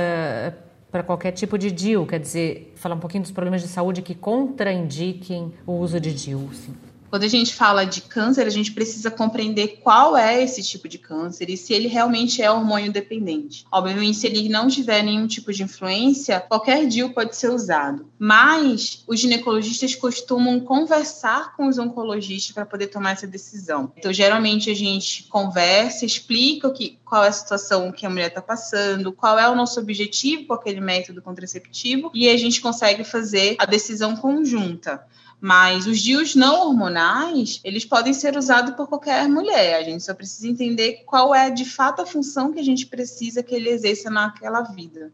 para 0.91 1.03
qualquer 1.03 1.33
tipo 1.33 1.59
de 1.59 1.71
DIU, 1.71 2.07
quer 2.07 2.19
dizer, 2.19 2.73
falar 2.77 2.95
um 2.95 3.01
pouquinho 3.01 3.23
dos 3.23 3.33
problemas 3.33 3.61
de 3.61 3.69
saúde 3.69 4.03
que 4.03 4.15
contraindiquem 4.15 5.53
o 5.67 5.73
uso 5.73 6.01
de 6.01 6.13
DIU. 6.13 6.49
Sim. 6.53 6.75
Quando 7.11 7.23
a 7.23 7.29
gente 7.29 7.55
fala 7.55 7.85
de 7.85 8.03
câncer, 8.03 8.47
a 8.47 8.51
gente 8.51 8.73
precisa 8.73 9.11
compreender 9.11 9.79
qual 9.83 10.17
é 10.17 10.43
esse 10.43 10.63
tipo 10.63 10.87
de 10.87 10.99
câncer 10.99 11.49
e 11.49 11.57
se 11.57 11.73
ele 11.73 11.89
realmente 11.89 12.43
é 12.43 12.51
hormônio 12.51 12.93
dependente. 12.93 13.65
Obviamente, 13.73 14.19
se 14.19 14.27
ele 14.27 14.49
não 14.49 14.69
tiver 14.69 15.03
nenhum 15.03 15.27
tipo 15.27 15.53
de 15.53 15.63
influência, 15.63 16.41
qualquer 16.41 16.87
DIU 16.87 17.15
pode 17.15 17.35
ser 17.35 17.51
usado. 17.51 18.07
Mas 18.19 19.05
os 19.07 19.21
ginecologistas 19.21 19.95
costumam 19.95 20.61
conversar 20.61 21.57
com 21.57 21.67
os 21.67 21.79
oncologistas 21.79 22.53
para 22.53 22.67
poder 22.67 22.89
tomar 22.89 23.13
essa 23.13 23.27
decisão. 23.27 23.91
Então, 23.97 24.13
geralmente 24.13 24.71
a 24.71 24.75
gente 24.75 25.25
conversa, 25.25 26.05
explica 26.05 26.69
o 26.69 26.73
que, 26.73 26.99
qual 27.05 27.25
é 27.25 27.29
a 27.29 27.33
situação 27.33 27.91
que 27.91 28.05
a 28.05 28.11
mulher 28.11 28.29
está 28.29 28.43
passando, 28.43 29.13
qual 29.13 29.39
é 29.39 29.49
o 29.49 29.55
nosso 29.55 29.81
objetivo 29.81 30.47
com 30.47 30.53
aquele 30.53 30.81
método 30.81 31.23
contraceptivo 31.23 32.11
e 32.15 32.29
a 32.29 32.37
gente 32.37 32.61
consegue 32.61 33.03
fazer 33.03 33.57
a 33.59 33.65
decisão 33.65 34.15
conjunta. 34.15 35.03
Mas 35.41 35.87
os 35.87 36.01
DIUs 36.01 36.35
não 36.35 36.67
hormonais, 36.67 37.61
eles 37.63 37.85
podem 37.85 38.13
ser 38.13 38.37
usados 38.37 38.75
por 38.75 38.89
qualquer 38.89 39.29
mulher. 39.29 39.77
A 39.77 39.83
gente 39.85 40.03
só 40.03 40.13
precisa 40.13 40.49
entender 40.49 41.05
qual 41.07 41.35
é 41.35 41.49
de 41.49 41.65
fato 41.65 42.03
a 42.03 42.07
função 42.07 42.53
que 42.53 42.59
a 42.59 42.65
gente 42.65 42.87
precisa 42.87 43.43
que 43.43 43.55
ele 43.55 43.69
exerça 43.69 44.11
naquela 44.11 44.63
vida. 44.63 45.13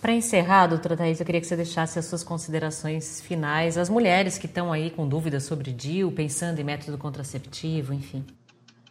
Para 0.00 0.12
encerrar, 0.12 0.68
doutora 0.68 0.96
Thais, 0.96 1.18
eu 1.18 1.26
queria 1.26 1.40
que 1.40 1.46
você 1.46 1.56
deixasse 1.56 1.98
as 1.98 2.04
suas 2.04 2.22
considerações 2.22 3.20
finais, 3.20 3.76
as 3.76 3.88
mulheres 3.88 4.38
que 4.38 4.46
estão 4.46 4.72
aí 4.72 4.90
com 4.90 5.08
dúvidas 5.08 5.42
sobre 5.42 5.72
DIU, 5.72 6.12
pensando 6.12 6.60
em 6.60 6.64
método 6.64 6.96
contraceptivo, 6.96 7.92
enfim. 7.92 8.24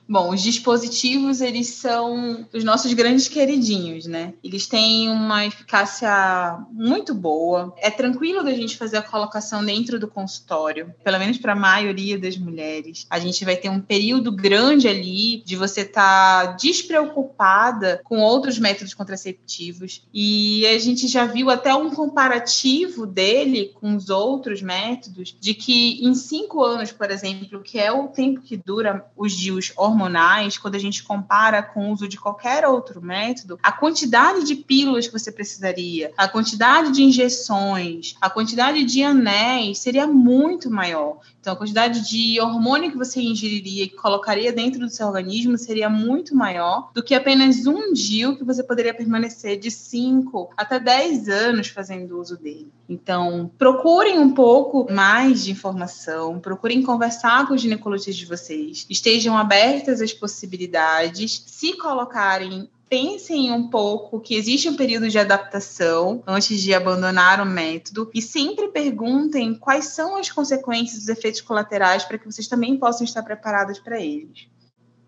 Bom, 0.10 0.34
os 0.34 0.42
dispositivos, 0.42 1.42
eles 1.42 1.68
são 1.68 2.48
os 2.54 2.64
nossos 2.64 2.94
grandes 2.94 3.28
queridinhos, 3.28 4.06
né? 4.06 4.34
Eles 4.42 4.66
têm 4.66 5.10
uma 5.10 5.46
eficácia 5.46 6.58
muito 6.72 7.14
boa. 7.14 7.74
É 7.78 7.92
tranquilo 7.92 8.42
da 8.42 8.54
gente 8.54 8.78
fazer 8.78 8.98
a 8.98 9.02
colocação 9.02 9.66
dentro 9.66 10.00
do 10.00 10.08
consultório, 10.08 10.94
pelo 11.04 11.20
menos 11.20 11.38
para 11.38 11.52
a 11.52 11.56
maioria 11.56 12.18
das 12.18 12.38
mulheres. 12.38 13.06
A 13.10 13.20
gente 13.20 13.44
vai 13.44 13.58
ter 13.58 13.70
um 13.70 13.82
período 13.82 14.32
grande 14.32 14.88
ali 14.88 15.44
de 15.46 15.58
você 15.58 15.82
estar 15.82 16.48
tá 16.48 16.52
despreocupada 16.54 18.00
com 18.06 18.20
outros 18.20 18.58
métodos 18.58 18.94
contraceptivos. 18.94 20.08
E 20.14 20.66
a 20.68 20.80
gente 20.80 21.08
já 21.08 21.26
viu 21.26 21.50
até 21.50 21.76
um 21.76 21.90
comparativo 21.90 23.06
dele 23.06 23.74
com 23.76 23.94
os 23.94 24.10
outros 24.10 24.62
métodos, 24.62 25.36
de 25.38 25.54
que 25.54 26.02
em 26.02 26.16
cinco 26.16 26.64
anos, 26.64 26.94
por 26.94 27.12
exemplo, 27.12 27.62
que 27.62 27.78
é 27.78 27.92
o 27.92 28.08
tempo 28.08 28.42
que 28.42 28.56
dura 28.56 29.06
os 29.18 29.34
DIUs 29.34 29.74
hormonais, 29.76 29.97
hormonais, 29.98 30.58
quando 30.58 30.76
a 30.76 30.80
gente 30.80 31.04
compara 31.04 31.64
com 31.64 31.90
o 31.90 31.92
uso 31.92 32.08
de 32.08 32.18
qualquer 32.18 32.66
outro 32.66 33.02
método, 33.02 33.60
a 33.64 33.72
quantidade 33.72 34.46
de 34.46 34.56
pílulas 34.56 35.08
que 35.08 35.14
você 35.14 35.32
precisaria, 35.32 36.14
a 36.16 36.28
quantidade 36.28 36.92
de 36.92 37.02
injeções, 37.02 38.16
a 38.22 38.30
quantidade 38.30 38.84
de 38.84 39.02
anéis 39.02 39.80
seria 39.80 40.06
muito 40.06 40.70
maior. 40.70 41.20
Então, 41.48 41.56
a 41.56 41.60
quantidade 41.60 42.10
de 42.10 42.42
hormônio 42.42 42.92
que 42.92 42.98
você 42.98 43.22
ingeriria 43.22 43.86
e 43.86 43.90
colocaria 43.90 44.52
dentro 44.52 44.82
do 44.82 44.90
seu 44.90 45.08
organismo 45.08 45.58
seria 45.58 45.90
muito 45.90 46.36
maior 46.36 46.92
do 46.94 47.02
que 47.02 47.16
apenas 47.16 47.66
um 47.66 47.94
DIU 47.94 48.36
que 48.36 48.44
você 48.44 48.62
poderia 48.62 48.94
permanecer 48.94 49.58
de 49.58 49.72
5 49.72 50.50
até 50.58 50.78
10 50.78 51.30
anos 51.30 51.70
fazendo 51.70 52.20
uso 52.20 52.36
dele. 52.36 52.70
Então, 52.90 53.50
procurem 53.58 54.20
um 54.20 54.34
pouco 54.34 54.92
mais 54.92 55.46
de 55.46 55.52
informação, 55.52 56.38
procurem 56.38 56.84
conversar 56.84 57.48
com 57.48 57.54
os 57.54 57.62
ginecologistas 57.62 58.18
de 58.18 58.26
vocês, 58.26 58.86
estejam 58.90 59.38
abertas 59.38 60.02
às 60.02 60.12
possibilidades, 60.12 61.46
se 61.48 61.78
colocarem 61.78 62.70
pensem 62.90 63.52
um 63.52 63.70
pouco 63.70 64.20
que 64.20 64.36
existe 64.36 64.70
um 64.70 64.76
período 64.76 65.10
de 65.10 65.20
adaptação 65.20 66.24
antes 66.26 66.62
de 66.62 66.74
abandonar 66.74 67.42
o 67.42 67.46
método 67.46 68.10
e 68.14 68.22
sempre 68.22 68.70
perguntem 68.70 69.56
quais 69.56 69.86
são 69.88 70.16
as 70.16 70.30
consequências 70.30 71.00
dos 71.00 71.10
efeitos 71.10 71.42
colaterais 71.42 72.04
para 72.04 72.18
que 72.18 72.26
vocês 72.26 72.48
também 72.48 72.78
possam 72.78 73.04
estar 73.04 73.24
preparados 73.24 73.80
para 73.80 74.00
eles. 74.00 74.48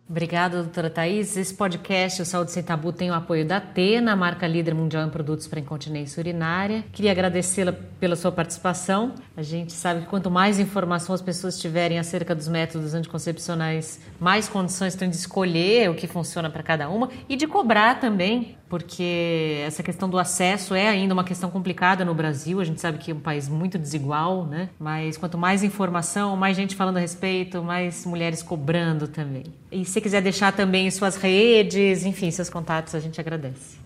Obrigada, 0.10 0.63
doutora 0.63 0.89
Thais. 0.89 1.38
Esse 1.38 1.54
podcast, 1.54 2.24
o 2.24 2.26
Saúde 2.26 2.52
Sem 2.52 2.63
Tabu, 2.63 2.91
tem 2.91 3.12
o 3.12 3.13
apoio 3.13 3.45
da 3.45 3.58
Atena, 3.58 4.15
marca 4.15 4.48
líder 4.48 4.74
mundial 4.74 5.06
em 5.06 5.10
produtos 5.12 5.45
para 5.45 5.60
incontinência 5.60 6.19
urinária. 6.19 6.84
Queria 6.91 7.12
agradecê-la 7.12 7.76
pela 8.00 8.15
sua 8.15 8.32
participação. 8.32 9.13
A 9.38 9.43
gente 9.43 9.72
sabe 9.72 10.02
que 10.02 10.08
quanto 10.08 10.32
mais 10.32 10.60
informação 10.60 11.13
as 11.13 11.22
pessoas 11.22 11.60
tiverem 11.60 12.00
acerca 12.00 12.34
dos 12.34 12.48
métodos 12.48 12.95
anticoncepcionais, 12.95 14.00
mais 14.19 14.50
condições 14.50 14.95
têm 14.95 15.12
de 15.12 15.15
escolher 15.15 15.91
o 15.91 15.93
que 15.93 16.08
funciona 16.08 16.50
para 16.50 16.63
cada 16.63 16.89
uma 16.89 17.12
e 17.30 17.36
de 17.36 17.45
cobrar 17.45 18.00
também 18.00 18.58
porque 18.69 19.63
essa 19.65 19.82
questão 19.82 20.08
do 20.08 20.19
acesso 20.19 20.76
é 20.76 20.88
ainda 20.88 21.13
uma 21.13 21.24
questão 21.24 21.50
complicada 21.50 22.06
no 22.06 22.13
Brasil. 22.13 22.62
A 22.62 22.63
gente 22.63 22.80
sabe 22.80 23.00
que 23.00 23.10
é 23.10 23.13
um 23.13 23.19
país 23.19 23.50
muito 23.50 23.80
desigual, 23.80 24.45
né? 24.45 24.69
Mas 24.80 25.17
quanto 25.17 25.38
mais 25.38 25.63
informação, 25.63 26.38
mais 26.38 26.56
gente 26.56 26.76
falando 26.76 26.98
a 26.98 27.00
respeito, 27.00 27.63
mais 27.63 28.06
mulheres 28.06 28.43
cobrando 28.43 29.08
também. 29.08 29.43
E 29.72 29.84
se 30.00 30.02
quiser 30.02 30.22
deixar 30.22 30.54
também 30.54 30.90
suas 30.90 31.18
redes, 31.18 32.06
enfim, 32.06 32.32
seus 32.32 32.50
contatos, 32.50 32.96
a 32.96 33.00
gente 33.00 33.20
agradece. 33.20 33.78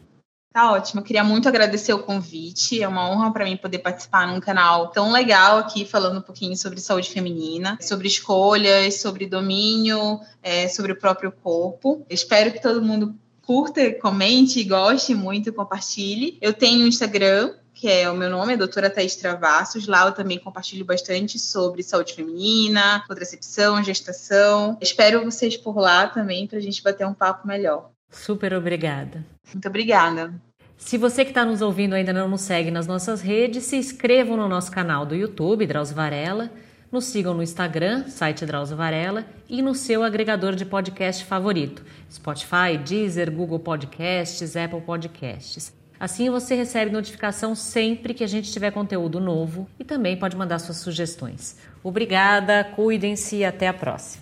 Tá 0.53 0.71
ótimo, 0.71 1.01
eu 1.01 1.03
queria 1.03 1.23
muito 1.23 1.49
agradecer 1.49 1.91
o 1.93 2.03
convite. 2.03 2.79
É 2.79 2.87
uma 2.87 3.09
honra 3.09 3.33
para 3.33 3.45
mim 3.45 3.57
poder 3.57 3.79
participar 3.79 4.27
num 4.27 4.39
canal 4.39 4.89
tão 4.89 5.11
legal 5.11 5.57
aqui, 5.57 5.83
falando 5.83 6.19
um 6.19 6.21
pouquinho 6.21 6.55
sobre 6.55 6.79
saúde 6.79 7.09
feminina, 7.09 7.79
sobre 7.81 8.07
escolhas, 8.07 9.01
sobre 9.01 9.25
domínio, 9.25 10.19
é, 10.43 10.67
sobre 10.67 10.91
o 10.91 10.95
próprio 10.95 11.31
corpo. 11.31 12.05
espero 12.07 12.51
que 12.51 12.61
todo 12.61 12.83
mundo 12.83 13.15
curta, 13.41 13.91
comente, 13.93 14.63
goste 14.63 15.15
muito, 15.15 15.51
compartilhe. 15.51 16.37
Eu 16.39 16.53
tenho 16.53 16.85
um 16.85 16.87
Instagram, 16.87 17.55
que 17.73 17.89
é 17.89 18.09
o 18.09 18.15
meu 18.15 18.29
nome, 18.29 18.53
é 18.53 18.57
doutora 18.57 18.89
Thaís 18.89 19.15
Travassos. 19.15 19.87
Lá 19.87 20.05
eu 20.05 20.11
também 20.11 20.39
compartilho 20.39 20.85
bastante 20.85 21.39
sobre 21.39 21.83
saúde 21.83 22.13
feminina, 22.13 23.03
contracepção, 23.07 23.83
gestação. 23.83 24.77
Espero 24.81 25.23
vocês 25.23 25.57
por 25.57 25.77
lá 25.77 26.07
também 26.07 26.47
para 26.47 26.57
a 26.57 26.61
gente 26.61 26.83
bater 26.83 27.05
um 27.05 27.13
papo 27.13 27.47
melhor. 27.47 27.89
Super 28.09 28.53
obrigada. 28.53 29.25
Muito 29.51 29.67
obrigada. 29.67 30.33
Se 30.77 30.97
você 30.97 31.23
que 31.23 31.31
está 31.31 31.45
nos 31.45 31.61
ouvindo 31.61 31.93
ainda 31.93 32.13
não 32.13 32.27
nos 32.27 32.41
segue 32.41 32.69
nas 32.69 32.85
nossas 32.85 33.21
redes, 33.21 33.65
se 33.65 33.75
inscrevam 33.75 34.37
no 34.37 34.47
nosso 34.47 34.71
canal 34.71 35.05
do 35.05 35.15
YouTube, 35.15 35.65
Drauzio 35.65 35.95
Varela 35.95 36.51
nos 36.93 37.05
sigam 37.05 37.33
no 37.33 37.41
Instagram, 37.41 38.07
site 38.07 38.45
Drauzio 38.45 38.77
Varela, 38.77 39.25
e 39.49 39.63
no 39.63 39.73
seu 39.73 40.03
agregador 40.03 40.55
de 40.55 40.63
podcast 40.63 41.25
favorito, 41.25 41.83
Spotify, 42.07 42.77
Deezer, 42.77 43.31
Google 43.31 43.57
Podcasts, 43.57 44.55
Apple 44.55 44.81
Podcasts. 44.81 45.73
Assim 46.03 46.29
você 46.29 46.53
recebe 46.53 46.91
notificação 46.91 47.55
sempre 47.55 48.13
que 48.13 48.25
a 48.25 48.27
gente 48.27 48.51
tiver 48.51 48.71
conteúdo 48.71 49.21
novo 49.21 49.69
e 49.79 49.85
também 49.85 50.17
pode 50.17 50.35
mandar 50.35 50.59
suas 50.59 50.75
sugestões. 50.79 51.55
Obrigada, 51.81 52.61
cuidem-se 52.75 53.37
e 53.37 53.45
até 53.45 53.69
a 53.69 53.73
próxima. 53.73 54.21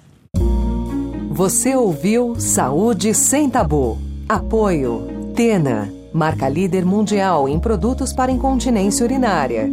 Você 1.31 1.75
ouviu 1.75 2.39
Saúde 2.39 3.15
Sem 3.15 3.49
Tabu. 3.49 3.97
Apoio 4.29 5.33
Tena, 5.35 5.91
marca 6.13 6.47
líder 6.47 6.85
mundial 6.85 7.49
em 7.49 7.59
produtos 7.59 8.13
para 8.13 8.31
incontinência 8.31 9.03
urinária. 9.03 9.67